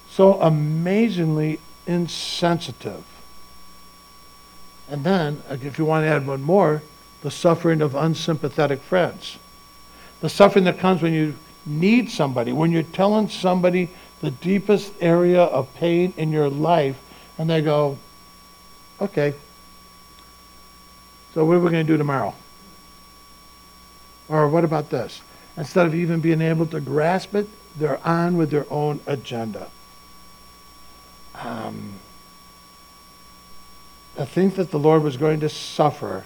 So 0.10 0.40
amazingly 0.42 1.60
insensitive. 1.86 3.04
And 4.90 5.04
then, 5.04 5.44
uh, 5.50 5.58
if 5.62 5.78
you 5.78 5.86
want 5.86 6.06
to 6.06 6.08
add 6.08 6.26
one 6.26 6.42
more, 6.42 6.82
the 7.22 7.32
suffering 7.32 7.82
of 7.82 7.96
unsympathetic 7.96 8.82
friends. 8.82 9.38
The 10.22 10.30
suffering 10.30 10.66
that 10.66 10.80
comes 10.80 11.02
when 11.02 11.14
you 11.14 11.36
need 11.66 12.10
somebody, 12.10 12.54
when 12.54 12.72
you're 12.72 12.84
telling 12.84 13.28
somebody 13.28 13.90
the 14.22 14.32
deepest 14.32 14.94
area 15.02 15.42
of 15.42 15.74
pain 15.76 16.14
in 16.16 16.32
your 16.32 16.50
life, 16.50 16.98
and 17.38 17.50
they 17.50 17.62
go, 17.62 17.98
okay, 19.02 19.34
so 21.38 21.46
what 21.46 21.58
are 21.58 21.60
we 21.60 21.70
going 21.70 21.86
to 21.86 21.94
do 21.94 21.98
tomorrow? 21.98 22.34
Or 24.28 24.48
what 24.48 24.64
about 24.64 24.90
this? 24.90 25.22
Instead 25.56 25.86
of 25.86 25.94
even 25.94 26.20
being 26.20 26.42
able 26.42 26.66
to 26.66 26.80
grasp 26.80 27.36
it, 27.36 27.48
they're 27.78 28.04
on 28.04 28.38
with 28.38 28.50
their 28.50 28.66
own 28.72 29.02
agenda. 29.06 29.70
Um, 31.36 32.00
I 34.18 34.26
think 34.26 34.56
that 34.56 34.72
the 34.72 34.80
Lord 34.80 35.04
was 35.04 35.16
going 35.16 35.40
to 35.42 35.48
suffer 35.48 36.26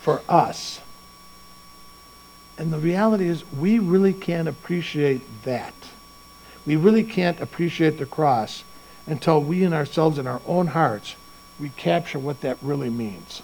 for 0.00 0.20
us. 0.28 0.82
And 2.58 2.70
the 2.70 2.78
reality 2.78 3.26
is, 3.26 3.42
we 3.50 3.78
really 3.78 4.12
can't 4.12 4.48
appreciate 4.48 5.22
that. 5.44 5.72
We 6.66 6.76
really 6.76 7.04
can't 7.04 7.40
appreciate 7.40 7.98
the 7.98 8.04
cross 8.04 8.64
until 9.06 9.40
we 9.40 9.64
in 9.64 9.72
ourselves, 9.72 10.18
in 10.18 10.26
our 10.26 10.42
own 10.46 10.66
hearts, 10.66 11.16
we 11.58 11.70
capture 11.70 12.18
what 12.18 12.40
that 12.42 12.56
really 12.62 12.90
means. 12.90 13.42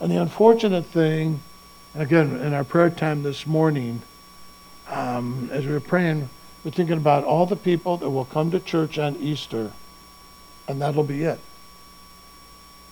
And 0.00 0.10
the 0.10 0.20
unfortunate 0.20 0.86
thing, 0.86 1.40
again, 1.94 2.36
in 2.36 2.52
our 2.52 2.64
prayer 2.64 2.90
time 2.90 3.22
this 3.22 3.46
morning, 3.46 4.02
um, 4.88 5.48
as 5.52 5.66
we 5.66 5.72
were 5.72 5.80
praying, 5.80 6.28
we're 6.64 6.70
thinking 6.70 6.96
about 6.96 7.24
all 7.24 7.46
the 7.46 7.56
people 7.56 7.96
that 7.98 8.10
will 8.10 8.24
come 8.24 8.50
to 8.50 8.60
church 8.60 8.98
on 8.98 9.16
Easter, 9.16 9.72
and 10.68 10.80
that'll 10.80 11.04
be 11.04 11.22
it. 11.22 11.40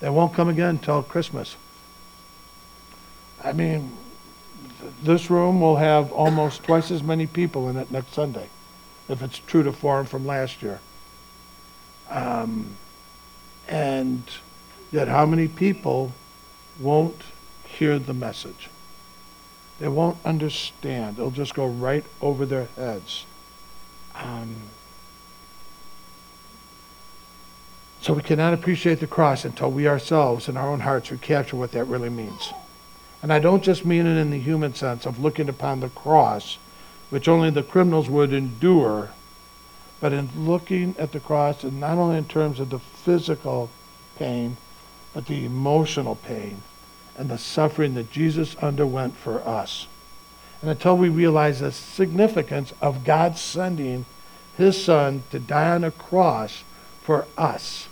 They 0.01 0.11
won't 0.11 0.35
come 0.35 0.49
again 0.49 0.71
until 0.71 1.03
Christmas. 1.03 1.57
I 3.43 3.53
mean, 3.53 3.97
this 5.03 5.31
room 5.31 5.61
will 5.61 5.77
have 5.77 6.11
almost 6.13 6.63
twice 6.63 6.91
as 6.91 7.03
many 7.03 7.27
people 7.27 7.69
in 7.69 7.77
it 7.77 7.91
next 7.91 8.15
Sunday, 8.15 8.49
if 9.09 9.23
it's 9.23 9.39
true 9.39 9.63
to 9.63 9.73
form 9.73 10.07
from 10.07 10.27
last 10.27 10.63
year. 10.63 10.81
Um, 12.11 12.77
and 13.69 14.23
yet, 14.91 15.09
how 15.09 15.27
many 15.27 15.49
people 15.49 16.13
won't 16.79 17.23
hear 17.65 17.99
the 17.99 18.15
message? 18.15 18.69
They 19.81 19.89
won't 19.89 20.19
understand. 20.25 21.19
It'll 21.19 21.31
just 21.31 21.55
go 21.55 21.67
right 21.67 22.05
over 22.21 22.47
their 22.47 22.69
heads. 22.77 23.27
Um, 24.15 24.55
so 28.01 28.13
we 28.13 28.23
cannot 28.23 28.55
appreciate 28.55 29.01
the 29.01 29.07
cross 29.07 29.45
until 29.45 29.71
we 29.71 29.89
ourselves, 29.89 30.49
in 30.49 30.57
our 30.57 30.69
own 30.69 30.81
hearts, 30.81 31.11
we 31.11 31.19
capture 31.19 31.57
what 31.57 31.73
that 31.73 31.85
really 31.85 32.11
means. 32.11 32.53
And 33.23 33.33
I 33.33 33.39
don't 33.39 33.65
just 33.65 33.85
mean 33.87 34.07
it 34.07 34.19
in 34.19 34.31
the 34.31 34.39
human 34.39 34.75
sense 34.75 35.07
of 35.07 35.19
looking 35.19 35.49
upon 35.49 35.81
the 35.81 35.89
cross, 35.89 36.59
which 37.09 37.29
only 37.29 37.51
the 37.51 37.63
criminals 37.63 38.09
would 38.11 38.33
endure 38.33 39.11
but 40.05 40.13
in 40.13 40.29
looking 40.37 40.95
at 40.99 41.13
the 41.13 41.19
cross, 41.19 41.65
and 41.65 41.81
not 41.81 41.97
only 41.97 42.19
in 42.19 42.27
terms 42.27 42.61
of 42.61 42.69
the 42.69 42.79
physical 42.79 43.71
pain, 44.19 44.55
but 45.15 45.25
the 45.25 45.47
emotional 45.47 46.15
pain 46.15 46.61
and 47.17 47.31
the 47.31 47.39
suffering 47.39 47.95
that 47.95 48.11
Jesus 48.11 48.55
underwent 48.57 49.17
for 49.17 49.41
us. 49.49 49.87
And 50.61 50.71
until 50.71 50.99
we 50.99 51.09
realize 51.09 51.61
the 51.61 51.73
significance 51.73 52.75
of 52.83 53.03
God 53.03 53.39
sending 53.39 54.05
his 54.59 54.85
son 54.85 55.23
to 55.31 55.39
die 55.39 55.71
on 55.71 55.85
a 55.85 55.91
cross 55.91 56.65
for 57.01 57.27
us, 57.39 57.89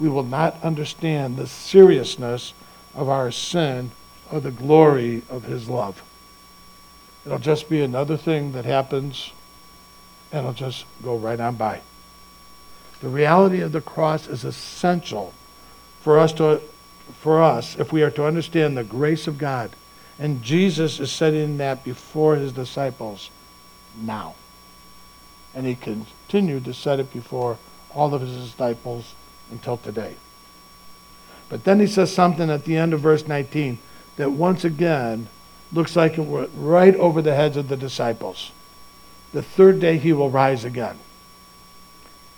we 0.00 0.08
will 0.08 0.24
not 0.24 0.60
understand 0.60 1.36
the 1.36 1.46
seriousness 1.46 2.52
of 2.96 3.08
our 3.08 3.30
sin 3.30 3.92
or 4.32 4.40
the 4.40 4.50
glory 4.50 5.22
of 5.30 5.44
his 5.44 5.68
love. 5.68 6.02
It'll 7.24 7.38
just 7.38 7.68
be 7.68 7.80
another 7.80 8.16
thing 8.16 8.50
that 8.54 8.64
happens 8.64 9.30
and 10.34 10.40
it'll 10.40 10.52
just 10.52 10.84
go 11.02 11.16
right 11.16 11.38
on 11.38 11.54
by. 11.54 11.80
The 13.00 13.08
reality 13.08 13.60
of 13.60 13.70
the 13.70 13.80
cross 13.80 14.26
is 14.26 14.44
essential 14.44 15.32
for 16.00 16.18
us 16.18 16.32
to 16.34 16.60
for 17.20 17.40
us 17.40 17.78
if 17.78 17.92
we 17.92 18.02
are 18.02 18.10
to 18.10 18.26
understand 18.26 18.76
the 18.76 18.82
grace 18.82 19.28
of 19.28 19.38
God. 19.38 19.70
And 20.18 20.42
Jesus 20.42 20.98
is 20.98 21.12
setting 21.12 21.58
that 21.58 21.84
before 21.84 22.34
his 22.34 22.52
disciples 22.52 23.30
now. 24.00 24.34
And 25.54 25.66
he 25.66 25.76
continued 25.76 26.64
to 26.64 26.74
set 26.74 26.98
it 26.98 27.12
before 27.12 27.58
all 27.94 28.12
of 28.12 28.22
his 28.22 28.50
disciples 28.50 29.14
until 29.50 29.76
today. 29.76 30.16
But 31.48 31.64
then 31.64 31.78
he 31.78 31.86
says 31.86 32.12
something 32.12 32.50
at 32.50 32.64
the 32.64 32.76
end 32.76 32.92
of 32.92 33.00
verse 33.00 33.28
19 33.28 33.78
that 34.16 34.32
once 34.32 34.64
again 34.64 35.28
looks 35.72 35.94
like 35.94 36.18
it 36.18 36.22
went 36.22 36.50
right 36.56 36.96
over 36.96 37.22
the 37.22 37.34
heads 37.34 37.56
of 37.56 37.68
the 37.68 37.76
disciples. 37.76 38.50
The 39.34 39.42
third 39.42 39.80
day 39.80 39.98
he 39.98 40.12
will 40.12 40.30
rise 40.30 40.64
again. 40.64 40.96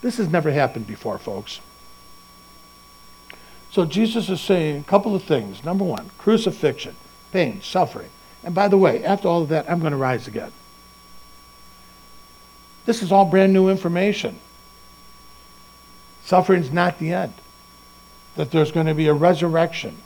This 0.00 0.16
has 0.16 0.30
never 0.30 0.50
happened 0.50 0.86
before, 0.86 1.18
folks. 1.18 1.60
So 3.70 3.84
Jesus 3.84 4.30
is 4.30 4.40
saying 4.40 4.78
a 4.78 4.84
couple 4.84 5.14
of 5.14 5.22
things. 5.22 5.62
Number 5.62 5.84
one, 5.84 6.10
crucifixion, 6.16 6.96
pain, 7.32 7.60
suffering. 7.60 8.08
And 8.42 8.54
by 8.54 8.68
the 8.68 8.78
way, 8.78 9.04
after 9.04 9.28
all 9.28 9.42
of 9.42 9.50
that, 9.50 9.70
I'm 9.70 9.80
going 9.80 9.90
to 9.90 9.98
rise 9.98 10.26
again. 10.26 10.52
This 12.86 13.02
is 13.02 13.12
all 13.12 13.26
brand 13.26 13.52
new 13.52 13.68
information. 13.68 14.38
Suffering's 16.24 16.72
not 16.72 16.98
the 16.98 17.12
end. 17.12 17.34
That 18.36 18.50
there's 18.50 18.72
going 18.72 18.86
to 18.86 18.94
be 18.94 19.08
a 19.08 19.14
resurrection. 19.14 19.98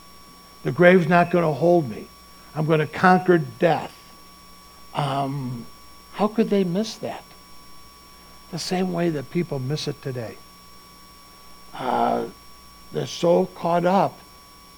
The 0.65 0.73
grave's 0.73 1.07
not 1.07 1.31
going 1.31 1.45
to 1.45 1.53
hold 1.53 1.89
me. 1.89 2.09
I'm 2.57 2.67
going 2.67 2.81
to 2.81 2.87
conquer 2.89 3.39
death. 3.39 3.97
Um, 4.93 5.67
how 6.21 6.29
could 6.29 6.51
they 6.51 6.65
miss 6.65 6.97
that? 6.97 7.25
The 8.51 8.59
same 8.59 8.93
way 8.93 9.09
that 9.09 9.31
people 9.31 9.59
miss 9.59 9.89
it 9.89 10.03
today. 10.03 10.37
Uh, 11.73 12.27
they're 12.93 13.07
so 13.07 13.47
caught 13.47 13.87
up 13.87 14.19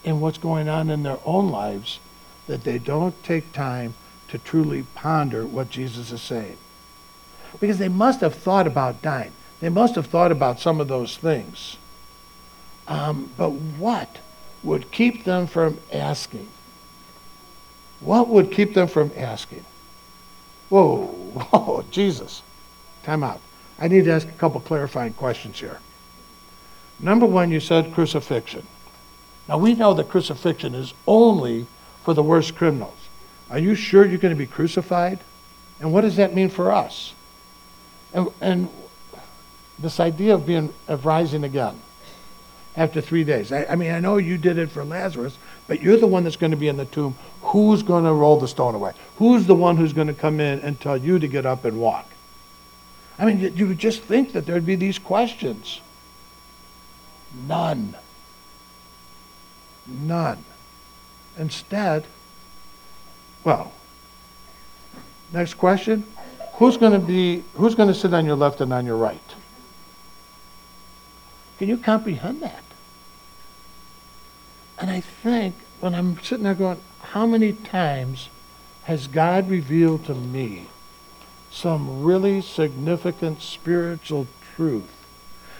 in 0.04 0.20
what's 0.20 0.38
going 0.38 0.68
on 0.68 0.88
in 0.88 1.02
their 1.02 1.18
own 1.24 1.50
lives 1.50 1.98
that 2.46 2.62
they 2.62 2.78
don't 2.78 3.20
take 3.24 3.52
time 3.52 3.94
to 4.28 4.38
truly 4.38 4.84
ponder 4.94 5.44
what 5.44 5.68
Jesus 5.68 6.12
is 6.12 6.22
saying. 6.22 6.58
Because 7.58 7.78
they 7.78 7.88
must 7.88 8.20
have 8.20 8.36
thought 8.36 8.68
about 8.68 9.02
dying. 9.02 9.32
They 9.58 9.68
must 9.68 9.96
have 9.96 10.06
thought 10.06 10.30
about 10.30 10.60
some 10.60 10.80
of 10.80 10.86
those 10.86 11.16
things. 11.16 11.76
Um, 12.86 13.32
but 13.36 13.50
what 13.50 14.18
would 14.62 14.92
keep 14.92 15.24
them 15.24 15.48
from 15.48 15.80
asking? 15.92 16.46
What 17.98 18.28
would 18.28 18.52
keep 18.52 18.74
them 18.74 18.86
from 18.86 19.10
asking? 19.16 19.64
Whoa, 20.72 21.04
whoa, 21.04 21.84
Jesus. 21.90 22.42
Time 23.02 23.22
out. 23.22 23.42
I 23.78 23.88
need 23.88 24.06
to 24.06 24.12
ask 24.12 24.26
a 24.26 24.32
couple 24.32 24.58
clarifying 24.58 25.12
questions 25.12 25.60
here. 25.60 25.80
Number 26.98 27.26
one, 27.26 27.50
you 27.50 27.60
said 27.60 27.92
crucifixion. 27.92 28.66
Now, 29.46 29.58
we 29.58 29.74
know 29.74 29.92
that 29.92 30.08
crucifixion 30.08 30.74
is 30.74 30.94
only 31.06 31.66
for 32.04 32.14
the 32.14 32.22
worst 32.22 32.54
criminals. 32.54 32.96
Are 33.50 33.58
you 33.58 33.74
sure 33.74 34.06
you're 34.06 34.16
going 34.16 34.34
to 34.34 34.38
be 34.38 34.46
crucified? 34.46 35.18
And 35.78 35.92
what 35.92 36.00
does 36.00 36.16
that 36.16 36.34
mean 36.34 36.48
for 36.48 36.72
us? 36.72 37.12
And, 38.14 38.28
and 38.40 38.70
this 39.78 40.00
idea 40.00 40.34
of 40.34 40.46
being 40.46 40.72
of 40.88 41.04
rising 41.04 41.44
again 41.44 41.78
after 42.78 43.02
three 43.02 43.24
days. 43.24 43.52
I, 43.52 43.66
I 43.66 43.76
mean, 43.76 43.92
I 43.92 44.00
know 44.00 44.16
you 44.16 44.38
did 44.38 44.56
it 44.56 44.70
for 44.70 44.86
Lazarus, 44.86 45.36
but 45.72 45.80
you're 45.80 45.96
the 45.96 46.06
one 46.06 46.22
that's 46.22 46.36
going 46.36 46.50
to 46.50 46.56
be 46.58 46.68
in 46.68 46.76
the 46.76 46.84
tomb. 46.84 47.16
Who's 47.40 47.82
going 47.82 48.04
to 48.04 48.12
roll 48.12 48.38
the 48.38 48.46
stone 48.46 48.74
away? 48.74 48.92
Who's 49.16 49.46
the 49.46 49.54
one 49.54 49.78
who's 49.78 49.94
going 49.94 50.08
to 50.08 50.12
come 50.12 50.38
in 50.38 50.60
and 50.60 50.78
tell 50.78 50.98
you 50.98 51.18
to 51.18 51.26
get 51.26 51.46
up 51.46 51.64
and 51.64 51.80
walk? 51.80 52.06
I 53.18 53.24
mean, 53.24 53.56
you, 53.56 53.68
would 53.68 53.78
just 53.78 54.02
think 54.02 54.32
that 54.32 54.44
there'd 54.44 54.66
be 54.66 54.74
these 54.74 54.98
questions. 54.98 55.80
None. 57.48 57.96
None. 59.86 60.44
Instead, 61.38 62.04
well, 63.42 63.72
next 65.32 65.54
question. 65.54 66.04
Who's 66.56 66.76
going 66.76 66.92
to 66.92 66.98
be, 66.98 67.44
who's 67.54 67.74
going 67.74 67.88
to 67.88 67.94
sit 67.94 68.12
on 68.12 68.26
your 68.26 68.36
left 68.36 68.60
and 68.60 68.74
on 68.74 68.84
your 68.84 68.98
right? 68.98 69.34
Can 71.56 71.70
you 71.70 71.78
comprehend 71.78 72.42
that? 72.42 72.62
And 74.82 74.90
I 74.90 74.98
think 75.00 75.54
when 75.78 75.94
I'm 75.94 76.20
sitting 76.24 76.42
there 76.42 76.54
going, 76.54 76.80
how 77.00 77.24
many 77.24 77.52
times 77.52 78.28
has 78.82 79.06
God 79.06 79.48
revealed 79.48 80.04
to 80.06 80.14
me 80.14 80.66
some 81.52 82.02
really 82.02 82.40
significant 82.40 83.42
spiritual 83.42 84.26
truth? 84.56 84.90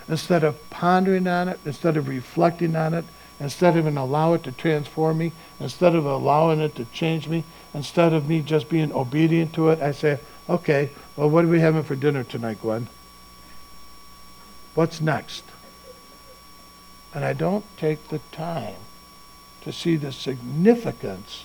Instead 0.09 0.43
of 0.43 0.69
pondering 0.71 1.29
on 1.29 1.49
it, 1.49 1.61
instead 1.65 1.97
of 1.97 2.09
reflecting 2.09 2.75
on 2.75 2.95
it, 2.95 3.05
instead 3.39 3.77
of 3.77 3.87
allowing 3.87 4.41
it 4.41 4.43
to 4.43 4.51
transform 4.51 5.19
me, 5.19 5.31
instead 5.61 5.95
of 5.95 6.05
allowing 6.05 6.59
it 6.59 6.75
to 6.75 6.85
change 6.87 7.29
me, 7.29 7.45
instead 7.73 8.13
of 8.13 8.29
me 8.29 8.41
just 8.41 8.69
being 8.69 8.93
obedient 8.93 9.53
to 9.53 9.69
it, 9.69 9.81
I 9.81 9.93
say, 9.93 10.19
okay, 10.49 10.91
well, 11.15 11.31
what 11.31 11.45
are 11.45 11.49
we 11.49 11.61
having 11.61 11.85
for 11.85 11.95
dinner 11.95 12.25
tonight, 12.25 12.61
Gwen? 12.61 12.89
What's 14.75 15.01
next? 15.01 15.45
And 17.15 17.25
I 17.25 17.35
don't 17.35 17.65
take 17.77 18.09
the 18.09 18.19
time 18.33 18.75
to 19.63 19.73
see 19.73 19.97
the 19.97 20.13
significance 20.13 21.45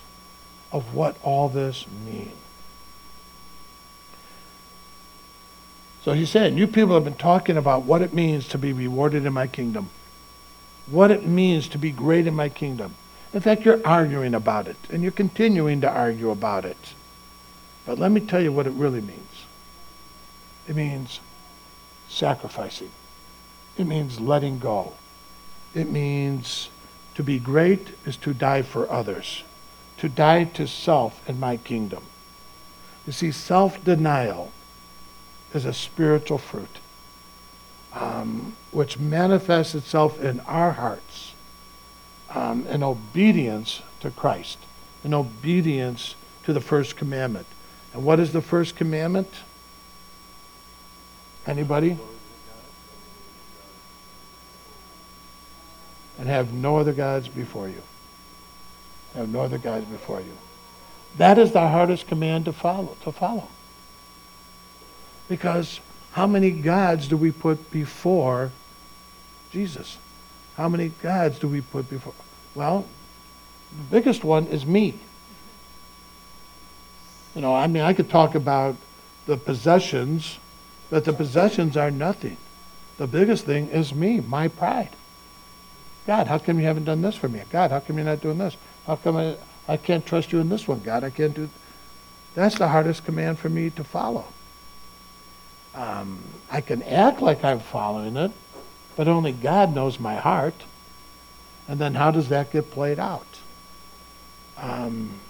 of 0.72 0.94
what 0.94 1.16
all 1.22 1.48
this 1.48 1.86
means. 2.04 2.32
So 6.02 6.12
he's 6.12 6.30
saying, 6.30 6.56
you 6.56 6.66
people 6.66 6.94
have 6.94 7.04
been 7.04 7.14
talking 7.14 7.56
about 7.56 7.82
what 7.82 8.02
it 8.02 8.14
means 8.14 8.48
to 8.48 8.58
be 8.58 8.72
rewarded 8.72 9.26
in 9.26 9.32
my 9.32 9.46
kingdom, 9.46 9.90
what 10.86 11.10
it 11.10 11.26
means 11.26 11.68
to 11.68 11.78
be 11.78 11.90
great 11.90 12.26
in 12.26 12.34
my 12.34 12.48
kingdom. 12.48 12.94
In 13.34 13.40
fact, 13.40 13.64
you're 13.64 13.86
arguing 13.86 14.34
about 14.34 14.68
it, 14.68 14.76
and 14.90 15.02
you're 15.02 15.12
continuing 15.12 15.80
to 15.82 15.90
argue 15.90 16.30
about 16.30 16.64
it. 16.64 16.94
But 17.84 17.98
let 17.98 18.10
me 18.10 18.20
tell 18.20 18.40
you 18.40 18.52
what 18.52 18.66
it 18.66 18.72
really 18.72 19.00
means 19.00 19.22
it 20.66 20.76
means 20.76 21.20
sacrificing, 22.08 22.90
it 23.76 23.86
means 23.86 24.20
letting 24.20 24.58
go, 24.58 24.94
it 25.74 25.90
means 25.90 26.68
to 27.18 27.24
be 27.24 27.40
great 27.40 27.88
is 28.06 28.16
to 28.16 28.32
die 28.32 28.62
for 28.62 28.88
others, 28.88 29.42
to 29.96 30.08
die 30.08 30.44
to 30.44 30.68
self 30.68 31.28
in 31.28 31.40
my 31.40 31.56
kingdom. 31.56 32.04
You 33.08 33.12
see, 33.12 33.32
self 33.32 33.82
denial 33.82 34.52
is 35.52 35.64
a 35.64 35.72
spiritual 35.72 36.38
fruit 36.38 36.78
um, 37.92 38.54
which 38.70 39.00
manifests 39.00 39.74
itself 39.74 40.22
in 40.22 40.38
our 40.42 40.70
hearts 40.70 41.32
um, 42.30 42.64
in 42.68 42.84
obedience 42.84 43.82
to 43.98 44.12
Christ, 44.12 44.58
in 45.02 45.12
obedience 45.12 46.14
to 46.44 46.52
the 46.52 46.60
first 46.60 46.96
commandment. 46.96 47.46
And 47.94 48.04
what 48.04 48.20
is 48.20 48.32
the 48.32 48.42
first 48.42 48.76
commandment? 48.76 49.34
Anybody? 51.48 51.98
And 56.18 56.28
have 56.28 56.52
no 56.52 56.76
other 56.76 56.92
gods 56.92 57.28
before 57.28 57.68
you. 57.68 57.82
Have 59.14 59.28
no 59.28 59.40
other 59.40 59.58
gods 59.58 59.84
before 59.86 60.20
you. 60.20 60.36
That 61.16 61.38
is 61.38 61.52
the 61.52 61.60
hardest 61.60 62.06
command 62.06 62.44
to 62.46 62.52
follow. 62.52 62.96
To 63.02 63.12
follow. 63.12 63.48
Because 65.28 65.80
how 66.12 66.26
many 66.26 66.50
gods 66.50 67.08
do 67.08 67.16
we 67.16 67.30
put 67.30 67.70
before 67.70 68.50
Jesus? 69.50 69.98
How 70.56 70.68
many 70.68 70.88
gods 71.02 71.38
do 71.38 71.48
we 71.48 71.60
put 71.60 71.88
before? 71.88 72.14
Well, 72.54 72.84
the 73.70 74.00
biggest 74.00 74.24
one 74.24 74.46
is 74.46 74.66
me. 74.66 74.98
You 77.34 77.42
know, 77.42 77.54
I 77.54 77.66
mean, 77.68 77.82
I 77.82 77.92
could 77.92 78.10
talk 78.10 78.34
about 78.34 78.74
the 79.26 79.36
possessions, 79.36 80.38
but 80.90 81.04
the 81.04 81.12
possessions 81.12 81.76
are 81.76 81.90
nothing. 81.90 82.36
The 82.96 83.06
biggest 83.06 83.44
thing 83.44 83.68
is 83.68 83.94
me, 83.94 84.20
my 84.20 84.48
pride. 84.48 84.90
God, 86.08 86.26
how 86.26 86.38
come 86.38 86.58
you 86.58 86.64
haven't 86.64 86.86
done 86.86 87.02
this 87.02 87.16
for 87.16 87.28
me? 87.28 87.42
God, 87.50 87.70
how 87.70 87.80
come 87.80 87.98
you're 87.98 88.06
not 88.06 88.22
doing 88.22 88.38
this? 88.38 88.56
How 88.86 88.96
come 88.96 89.18
I, 89.18 89.36
I 89.68 89.76
can't 89.76 90.06
trust 90.06 90.32
you 90.32 90.40
in 90.40 90.48
this 90.48 90.66
one, 90.66 90.80
God? 90.80 91.04
I 91.04 91.10
can't 91.10 91.34
do. 91.34 91.50
That's 92.34 92.56
the 92.56 92.68
hardest 92.68 93.04
command 93.04 93.38
for 93.38 93.50
me 93.50 93.68
to 93.68 93.84
follow. 93.84 94.24
Um, 95.74 96.22
I 96.50 96.62
can 96.62 96.82
act 96.82 97.20
like 97.20 97.44
I'm 97.44 97.60
following 97.60 98.16
it, 98.16 98.30
but 98.96 99.06
only 99.06 99.32
God 99.32 99.74
knows 99.74 100.00
my 100.00 100.14
heart. 100.14 100.54
And 101.68 101.78
then 101.78 101.92
how 101.92 102.10
does 102.10 102.30
that 102.30 102.52
get 102.52 102.70
played 102.70 102.98
out? 102.98 103.26
Um, 104.56 105.20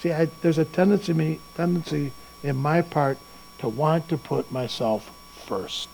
see, 0.00 0.12
I, 0.12 0.26
there's 0.42 0.58
a 0.58 0.66
tendency, 0.66 1.14
me, 1.14 1.40
tendency 1.54 2.12
in 2.42 2.56
my 2.56 2.82
part 2.82 3.16
to 3.60 3.68
want 3.70 4.10
to 4.10 4.18
put 4.18 4.52
myself 4.52 5.10
first. 5.46 5.88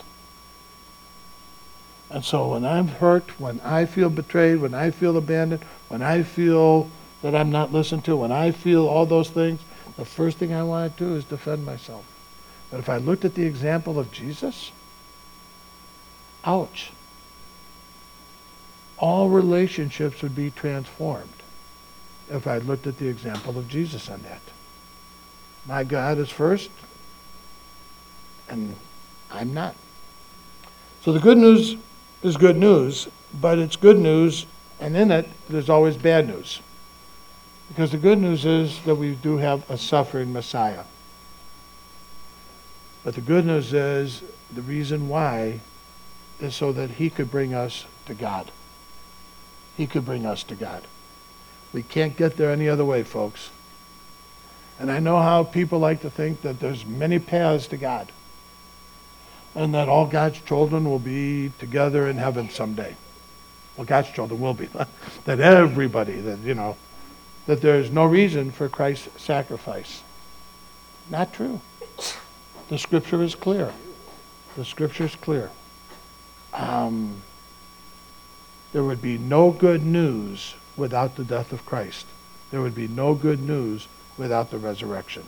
And 2.12 2.22
so 2.22 2.48
when 2.48 2.64
I'm 2.66 2.88
hurt, 2.88 3.40
when 3.40 3.59
I 3.61 3.87
feel 3.87 4.11
betrayed, 4.11 4.61
when 4.61 4.75
I 4.75 4.90
feel 4.90 5.16
abandoned, 5.16 5.64
when 5.88 6.03
I 6.03 6.22
feel 6.22 6.90
that 7.22 7.35
I'm 7.35 7.51
not 7.51 7.72
listened 7.72 8.05
to, 8.05 8.16
when 8.16 8.31
I 8.31 8.51
feel 8.51 8.87
all 8.87 9.07
those 9.07 9.31
things, 9.31 9.61
the 9.96 10.05
first 10.05 10.37
thing 10.37 10.53
I 10.53 10.62
want 10.62 10.94
to 10.96 11.05
do 11.05 11.16
is 11.16 11.25
defend 11.25 11.64
myself. 11.64 12.05
But 12.70 12.81
if 12.81 12.90
I 12.90 12.98
looked 12.98 13.25
at 13.25 13.35
the 13.35 13.46
example 13.46 13.98
of 13.98 14.12
Jesus, 14.12 14.72
ouch. 16.44 16.90
All 18.98 19.31
relationships 19.31 20.20
would 20.20 20.37
be 20.37 20.51
transformed 20.51 21.29
if 22.31 22.46
I 22.46 22.59
looked 22.59 22.87
at 22.87 22.98
the 22.98 23.09
example 23.09 23.59
of 23.59 23.68
Jesus 23.68 24.11
on 24.11 24.20
that. 24.22 24.42
My 25.66 25.83
God 25.83 26.18
is 26.18 26.29
first, 26.29 26.70
and 28.51 28.77
I'm 29.31 29.55
not. 29.55 29.75
So 31.03 31.12
the 31.12 31.18
good 31.18 31.38
news 31.38 31.77
is 32.23 32.37
good 32.37 32.57
news, 32.57 33.09
but 33.41 33.59
it's 33.59 33.77
good 33.77 33.99
news, 33.99 34.47
and 34.81 34.97
in 34.97 35.11
it, 35.11 35.29
there's 35.49 35.69
always 35.69 35.97
bad 35.97 36.29
news. 36.29 36.61
Because 37.69 37.91
the 37.91 37.99
good 37.99 38.19
news 38.19 38.45
is 38.45 38.81
that 38.83 38.97
we 38.97 39.15
do 39.15 39.39
have 39.39 39.69
a 39.71 39.79
suffering 39.79 40.33
Messiah. 40.33 40.85
But 43.05 43.15
the 43.15 43.21
good 43.21 43.47
news 43.47 43.73
is 43.73 44.23
the 44.55 44.63
reason 44.63 45.09
why 45.09 45.61
is 46.41 46.55
so 46.55 46.73
that 46.73 46.91
he 46.91 47.11
could 47.11 47.31
bring 47.31 47.55
us 47.55 47.87
to 48.07 48.15
God. 48.15 48.51
He 49.77 49.87
could 49.87 50.05
bring 50.05 50.27
us 50.27 50.43
to 50.45 50.55
God. 50.55 50.83
We 51.73 51.83
can't 51.83 52.17
get 52.17 52.37
there 52.37 52.51
any 52.51 52.69
other 52.69 52.85
way, 52.85 53.03
folks. 53.03 53.51
And 54.79 54.91
I 54.91 54.99
know 54.99 55.19
how 55.19 55.45
people 55.45 55.79
like 55.79 56.03
to 56.03 56.11
think 56.11 56.43
that 56.43 56.61
there's 56.61 56.85
many 56.85 57.19
paths 57.19 57.67
to 57.69 57.77
God 57.77 58.13
and 59.55 59.75
that 59.75 59.88
all 59.88 60.07
God's 60.07 60.41
children 60.41 60.85
will 60.85 60.99
be 60.99 61.53
together 61.59 62.09
in 62.09 62.17
heaven 62.17 62.49
someday. 62.49 62.97
Well, 63.77 63.87
God's 63.87 64.11
children 64.11 64.41
will 64.41 64.55
be. 64.55 64.69
that 65.25 65.41
everybody, 65.41 66.21
that, 66.21 66.38
you 66.41 66.55
know, 66.55 66.77
that 67.47 67.61
there's 67.61 67.91
no 67.91 68.05
reason 68.05 68.51
for 68.51 68.69
Christ's 68.69 69.23
sacrifice. 69.23 70.03
Not 71.11 71.33
true. 71.33 71.61
The 72.69 72.79
scripture 72.79 73.23
is 73.23 73.35
clear. 73.35 73.73
The 74.57 74.65
scripture 74.65 75.05
is 75.05 75.15
clear. 75.17 75.51
Um, 76.53 77.23
there 78.73 78.85
would 78.85 79.03
be 79.03 79.19
no 79.19 79.51
good 79.51 79.85
news 79.85 80.55
without 80.77 81.17
the 81.17 81.25
death 81.25 81.53
of 81.53 81.67
Christ. 81.67 82.07
There 82.51 82.61
would 82.61 82.75
be 82.75 82.88
no 82.88 83.15
good 83.15 83.41
news 83.41 83.88
without 84.17 84.51
the 84.51 84.59
resurrection. 84.59 85.25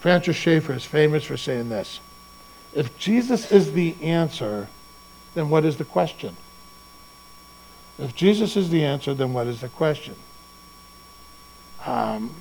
Francis 0.00 0.36
Schaeffer 0.36 0.74
is 0.74 0.84
famous 0.84 1.24
for 1.24 1.36
saying 1.36 1.68
this 1.68 2.00
If 2.76 2.98
Jesus 2.98 3.50
is 3.50 3.72
the 3.72 3.96
answer, 4.02 4.68
then 5.34 5.48
what 5.48 5.64
is 5.64 5.78
the 5.78 5.84
question? 5.84 6.36
If 7.98 8.14
Jesus 8.14 8.54
is 8.54 8.68
the 8.68 8.84
answer, 8.84 9.14
then 9.14 9.32
what 9.32 9.46
is 9.46 9.62
the 9.62 9.70
question? 9.70 10.14
Um, 11.86 12.34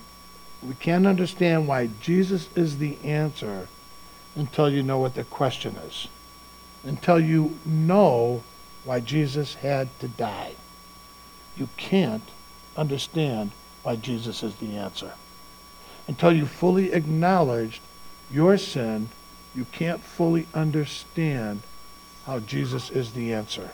we 0.61 0.73
can't 0.75 1.07
understand 1.07 1.69
why 1.69 1.89
Jesus 2.01 2.49
is 2.53 2.79
the 2.79 2.97
answer 3.01 3.69
until 4.35 4.69
you 4.69 4.83
know 4.83 4.97
what 4.97 5.15
the 5.15 5.23
question 5.23 5.77
is, 5.87 6.09
until 6.83 7.17
you 7.17 7.57
know 7.65 8.43
why 8.83 8.99
Jesus 8.99 9.55
had 9.55 9.87
to 9.99 10.09
die. 10.09 10.55
You 11.55 11.69
can't 11.77 12.27
understand 12.75 13.51
why 13.83 13.95
Jesus 13.95 14.43
is 14.43 14.55
the 14.55 14.75
answer. 14.75 15.13
Until 16.09 16.33
you 16.33 16.45
fully 16.45 16.91
acknowledged 16.91 17.79
your 18.29 18.57
sin, 18.57 19.07
you 19.55 19.65
can't 19.71 20.01
fully 20.01 20.47
understand 20.53 21.61
how 22.25 22.39
Jesus 22.39 22.89
is 22.89 23.13
the 23.13 23.33
answer. 23.33 23.71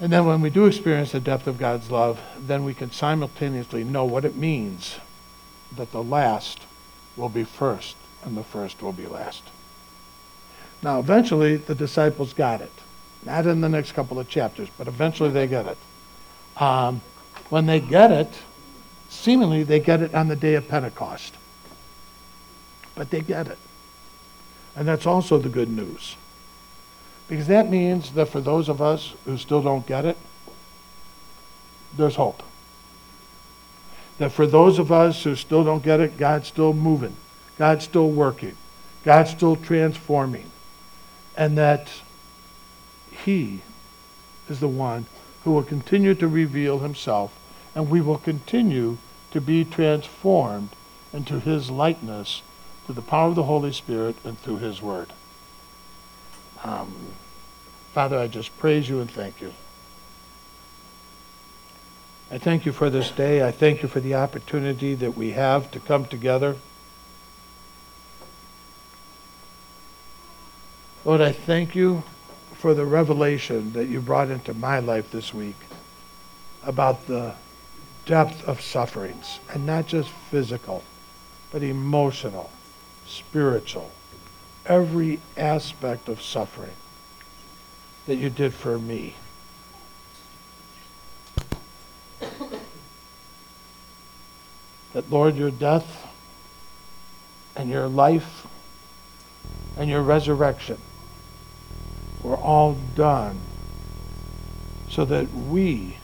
And 0.00 0.12
then 0.12 0.26
when 0.26 0.40
we 0.40 0.50
do 0.50 0.66
experience 0.66 1.12
the 1.12 1.20
depth 1.20 1.46
of 1.46 1.58
God's 1.58 1.90
love, 1.90 2.20
then 2.38 2.64
we 2.64 2.74
can 2.74 2.90
simultaneously 2.90 3.84
know 3.84 4.04
what 4.04 4.24
it 4.24 4.36
means 4.36 4.98
that 5.76 5.92
the 5.92 6.02
last 6.02 6.60
will 7.16 7.28
be 7.28 7.44
first 7.44 7.96
and 8.24 8.36
the 8.36 8.42
first 8.42 8.82
will 8.82 8.92
be 8.92 9.06
last. 9.06 9.42
Now, 10.82 10.98
eventually, 10.98 11.56
the 11.56 11.74
disciples 11.74 12.32
got 12.32 12.60
it. 12.60 12.72
Not 13.24 13.46
in 13.46 13.60
the 13.60 13.68
next 13.68 13.92
couple 13.92 14.18
of 14.18 14.28
chapters, 14.28 14.68
but 14.76 14.88
eventually 14.88 15.30
they 15.30 15.46
get 15.46 15.66
it. 15.66 15.78
Um, 16.60 17.00
when 17.48 17.66
they 17.66 17.80
get 17.80 18.10
it, 18.10 18.30
seemingly 19.08 19.62
they 19.62 19.80
get 19.80 20.02
it 20.02 20.14
on 20.14 20.28
the 20.28 20.36
day 20.36 20.54
of 20.54 20.68
Pentecost. 20.68 21.34
But 22.94 23.10
they 23.10 23.20
get 23.20 23.48
it. 23.48 23.58
And 24.76 24.86
that's 24.86 25.06
also 25.06 25.38
the 25.38 25.48
good 25.48 25.68
news. 25.68 26.16
Because 27.28 27.46
that 27.46 27.70
means 27.70 28.12
that 28.12 28.26
for 28.26 28.40
those 28.40 28.68
of 28.68 28.82
us 28.82 29.14
who 29.24 29.36
still 29.38 29.62
don't 29.62 29.86
get 29.86 30.04
it, 30.04 30.16
there's 31.96 32.16
hope. 32.16 32.42
That 34.18 34.32
for 34.32 34.46
those 34.46 34.78
of 34.78 34.92
us 34.92 35.22
who 35.24 35.34
still 35.34 35.64
don't 35.64 35.82
get 35.82 36.00
it, 36.00 36.18
God's 36.18 36.48
still 36.48 36.72
moving, 36.72 37.16
God's 37.58 37.84
still 37.84 38.10
working, 38.10 38.56
God's 39.04 39.30
still 39.30 39.56
transforming, 39.56 40.50
and 41.36 41.56
that 41.58 41.88
He 43.10 43.62
is 44.48 44.60
the 44.60 44.68
one 44.68 45.06
who 45.42 45.52
will 45.52 45.62
continue 45.62 46.14
to 46.14 46.28
reveal 46.28 46.80
Himself, 46.80 47.36
and 47.74 47.90
we 47.90 48.00
will 48.00 48.18
continue 48.18 48.98
to 49.30 49.40
be 49.40 49.64
transformed 49.64 50.70
into 51.12 51.40
His 51.40 51.70
likeness 51.70 52.42
through 52.84 52.94
the 52.94 53.02
power 53.02 53.28
of 53.28 53.34
the 53.34 53.44
Holy 53.44 53.72
Spirit 53.72 54.16
and 54.24 54.38
through 54.38 54.58
His 54.58 54.82
Word. 54.82 55.12
Um, 56.62 56.94
Father, 57.92 58.18
I 58.18 58.26
just 58.26 58.56
praise 58.58 58.88
you 58.88 59.00
and 59.00 59.10
thank 59.10 59.40
you. 59.40 59.52
I 62.30 62.38
thank 62.38 62.66
you 62.66 62.72
for 62.72 62.90
this 62.90 63.10
day. 63.10 63.46
I 63.46 63.50
thank 63.50 63.82
you 63.82 63.88
for 63.88 64.00
the 64.00 64.14
opportunity 64.14 64.94
that 64.94 65.16
we 65.16 65.32
have 65.32 65.70
to 65.70 65.78
come 65.78 66.06
together. 66.06 66.56
Lord, 71.04 71.20
I 71.20 71.32
thank 71.32 71.74
you 71.74 72.02
for 72.54 72.72
the 72.72 72.86
revelation 72.86 73.74
that 73.74 73.86
you 73.86 74.00
brought 74.00 74.30
into 74.30 74.54
my 74.54 74.78
life 74.78 75.10
this 75.10 75.34
week 75.34 75.56
about 76.64 77.06
the 77.06 77.34
depth 78.06 78.42
of 78.48 78.60
sufferings, 78.60 79.38
and 79.52 79.66
not 79.66 79.86
just 79.86 80.08
physical, 80.30 80.82
but 81.50 81.62
emotional, 81.62 82.50
spiritual, 83.14 83.90
every 84.66 85.20
aspect 85.36 86.08
of 86.08 86.20
suffering 86.20 86.74
that 88.06 88.16
you 88.16 88.28
did 88.30 88.52
for 88.52 88.78
me. 88.78 89.14
That, 94.92 95.10
Lord, 95.10 95.36
your 95.36 95.50
death 95.50 96.06
and 97.56 97.68
your 97.68 97.88
life 97.88 98.46
and 99.76 99.90
your 99.90 100.02
resurrection 100.02 100.78
were 102.22 102.36
all 102.36 102.76
done 102.94 103.40
so 104.88 105.04
that 105.04 105.32
we 105.32 105.98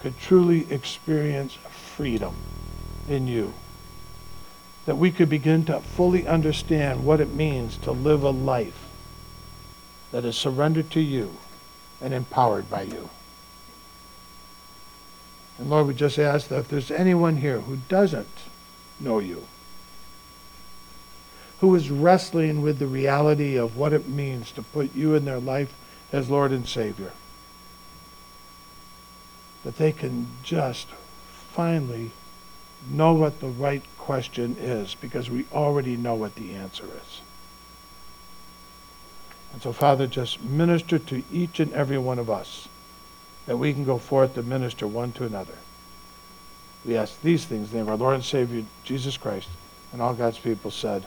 could 0.00 0.18
truly 0.18 0.70
experience 0.72 1.54
freedom 1.70 2.34
in 3.08 3.26
you. 3.26 3.52
That 4.88 4.96
we 4.96 5.10
could 5.10 5.28
begin 5.28 5.66
to 5.66 5.80
fully 5.80 6.26
understand 6.26 7.04
what 7.04 7.20
it 7.20 7.34
means 7.34 7.76
to 7.82 7.92
live 7.92 8.22
a 8.22 8.30
life 8.30 8.86
that 10.12 10.24
is 10.24 10.34
surrendered 10.34 10.90
to 10.92 11.00
you 11.00 11.36
and 12.00 12.14
empowered 12.14 12.70
by 12.70 12.84
you. 12.84 13.10
And 15.58 15.68
Lord, 15.68 15.88
we 15.88 15.92
just 15.92 16.18
ask 16.18 16.48
that 16.48 16.60
if 16.60 16.68
there's 16.68 16.90
anyone 16.90 17.36
here 17.36 17.60
who 17.60 17.80
doesn't 17.90 18.38
know 18.98 19.18
you, 19.18 19.46
who 21.60 21.74
is 21.74 21.90
wrestling 21.90 22.62
with 22.62 22.78
the 22.78 22.86
reality 22.86 23.56
of 23.56 23.76
what 23.76 23.92
it 23.92 24.08
means 24.08 24.50
to 24.52 24.62
put 24.62 24.96
you 24.96 25.14
in 25.14 25.26
their 25.26 25.38
life 25.38 25.74
as 26.14 26.30
Lord 26.30 26.50
and 26.50 26.66
Savior, 26.66 27.12
that 29.64 29.76
they 29.76 29.92
can 29.92 30.28
just 30.42 30.86
finally 31.52 32.12
know 32.90 33.12
what 33.12 33.40
the 33.40 33.48
right 33.48 33.82
question 34.08 34.56
is 34.58 34.94
because 34.94 35.28
we 35.28 35.44
already 35.52 35.94
know 35.94 36.14
what 36.14 36.34
the 36.34 36.54
answer 36.54 36.84
is. 36.84 37.20
And 39.52 39.60
so, 39.60 39.70
Father, 39.70 40.06
just 40.06 40.42
minister 40.42 40.98
to 40.98 41.22
each 41.30 41.60
and 41.60 41.70
every 41.74 41.98
one 41.98 42.18
of 42.18 42.30
us 42.30 42.68
that 43.44 43.58
we 43.58 43.74
can 43.74 43.84
go 43.84 43.98
forth 43.98 44.32
to 44.34 44.42
minister 44.42 44.86
one 44.86 45.12
to 45.12 45.26
another. 45.26 45.58
We 46.86 46.96
ask 46.96 47.20
these 47.20 47.44
things 47.44 47.66
in 47.66 47.72
the 47.72 47.76
name 47.76 47.92
of 47.92 48.00
our 48.00 48.06
Lord 48.06 48.14
and 48.14 48.24
Savior, 48.24 48.64
Jesus 48.82 49.18
Christ, 49.18 49.50
and 49.92 50.00
all 50.00 50.14
God's 50.14 50.38
people 50.38 50.70
said, 50.70 51.04